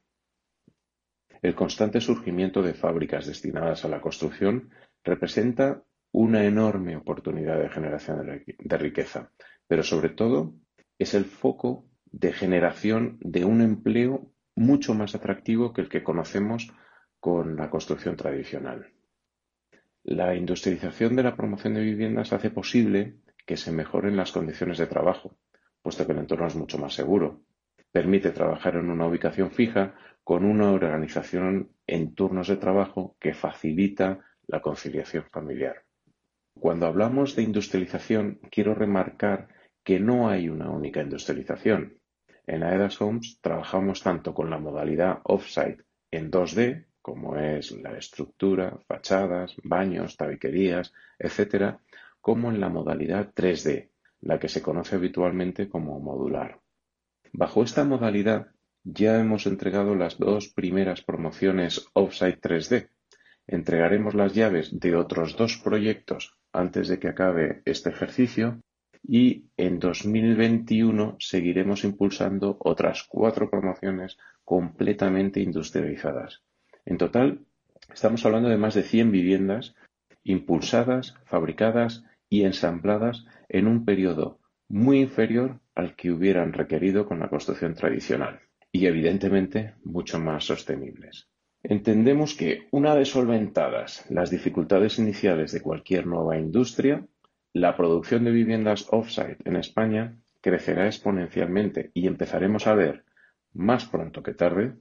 [1.42, 4.70] El constante surgimiento de fábricas destinadas a la construcción
[5.04, 9.30] representa una enorme oportunidad de generación de riqueza,
[9.66, 10.54] pero sobre todo
[10.98, 16.72] es el foco de generación de un empleo mucho más atractivo que el que conocemos
[17.20, 18.92] con la construcción tradicional.
[20.02, 24.86] La industrialización de la promoción de viviendas hace posible que se mejoren las condiciones de
[24.86, 25.36] trabajo,
[25.82, 27.42] puesto que el entorno es mucho más seguro.
[27.96, 34.20] Permite trabajar en una ubicación fija con una organización en turnos de trabajo que facilita
[34.46, 35.82] la conciliación familiar.
[36.60, 39.48] Cuando hablamos de industrialización, quiero remarcar
[39.82, 41.96] que no hay una única industrialización.
[42.46, 48.78] En AEDAS Homes trabajamos tanto con la modalidad offsite en 2D, como es la estructura,
[48.86, 51.80] fachadas, baños, tabiquerías, etcétera,
[52.20, 53.88] como en la modalidad 3D,
[54.20, 56.60] la que se conoce habitualmente como modular.
[57.32, 58.48] Bajo esta modalidad
[58.84, 62.90] ya hemos entregado las dos primeras promociones Offsite 3D.
[63.46, 68.62] Entregaremos las llaves de otros dos proyectos antes de que acabe este ejercicio
[69.02, 76.42] y en 2021 seguiremos impulsando otras cuatro promociones completamente industrializadas.
[76.84, 77.44] En total,
[77.92, 79.74] estamos hablando de más de 100 viviendas
[80.24, 87.28] impulsadas, fabricadas y ensambladas en un periodo muy inferior al que hubieran requerido con la
[87.28, 88.40] construcción tradicional
[88.72, 91.28] y evidentemente mucho más sostenibles.
[91.62, 97.06] Entendemos que una vez solventadas las dificultades iniciales de cualquier nueva industria,
[97.52, 103.04] la producción de viviendas offsite en España crecerá exponencialmente y empezaremos a ver,
[103.52, 104.74] más pronto que tarde,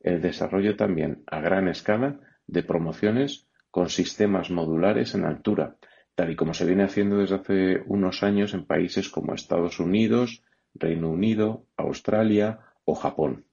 [0.00, 5.76] el desarrollo también a gran escala de promociones con sistemas modulares en altura,
[6.14, 10.42] tal y como se viene haciendo desde hace unos años en países como Estados Unidos,
[10.74, 13.46] Reino Unido, Australia o Japón.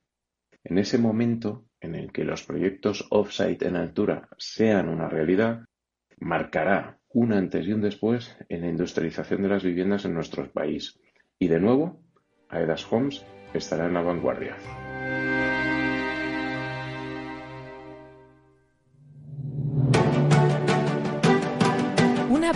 [0.63, 5.65] En ese momento en el que los proyectos off-site en altura sean una realidad,
[6.19, 10.99] marcará un antes y un después en la industrialización de las viviendas en nuestro país.
[11.39, 12.03] Y de nuevo,
[12.49, 14.55] Aedas Homes estará en la vanguardia.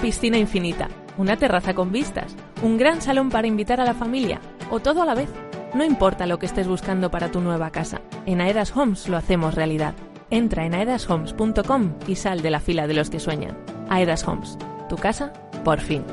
[0.05, 0.87] Piscina infinita,
[1.17, 4.39] una terraza con vistas, un gran salón para invitar a la familia
[4.69, 5.31] o todo a la vez.
[5.73, 9.55] No importa lo que estés buscando para tu nueva casa, en Aedas Homes lo hacemos
[9.55, 9.95] realidad.
[10.29, 13.57] Entra en aedashomes.com y sal de la fila de los que sueñan.
[13.89, 15.33] Aedas Homes, tu casa,
[15.63, 16.03] por fin.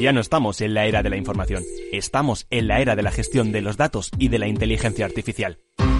[0.00, 1.62] Ya no estamos en la era de la información,
[1.92, 5.58] estamos en la era de la gestión de los datos y de la inteligencia artificial.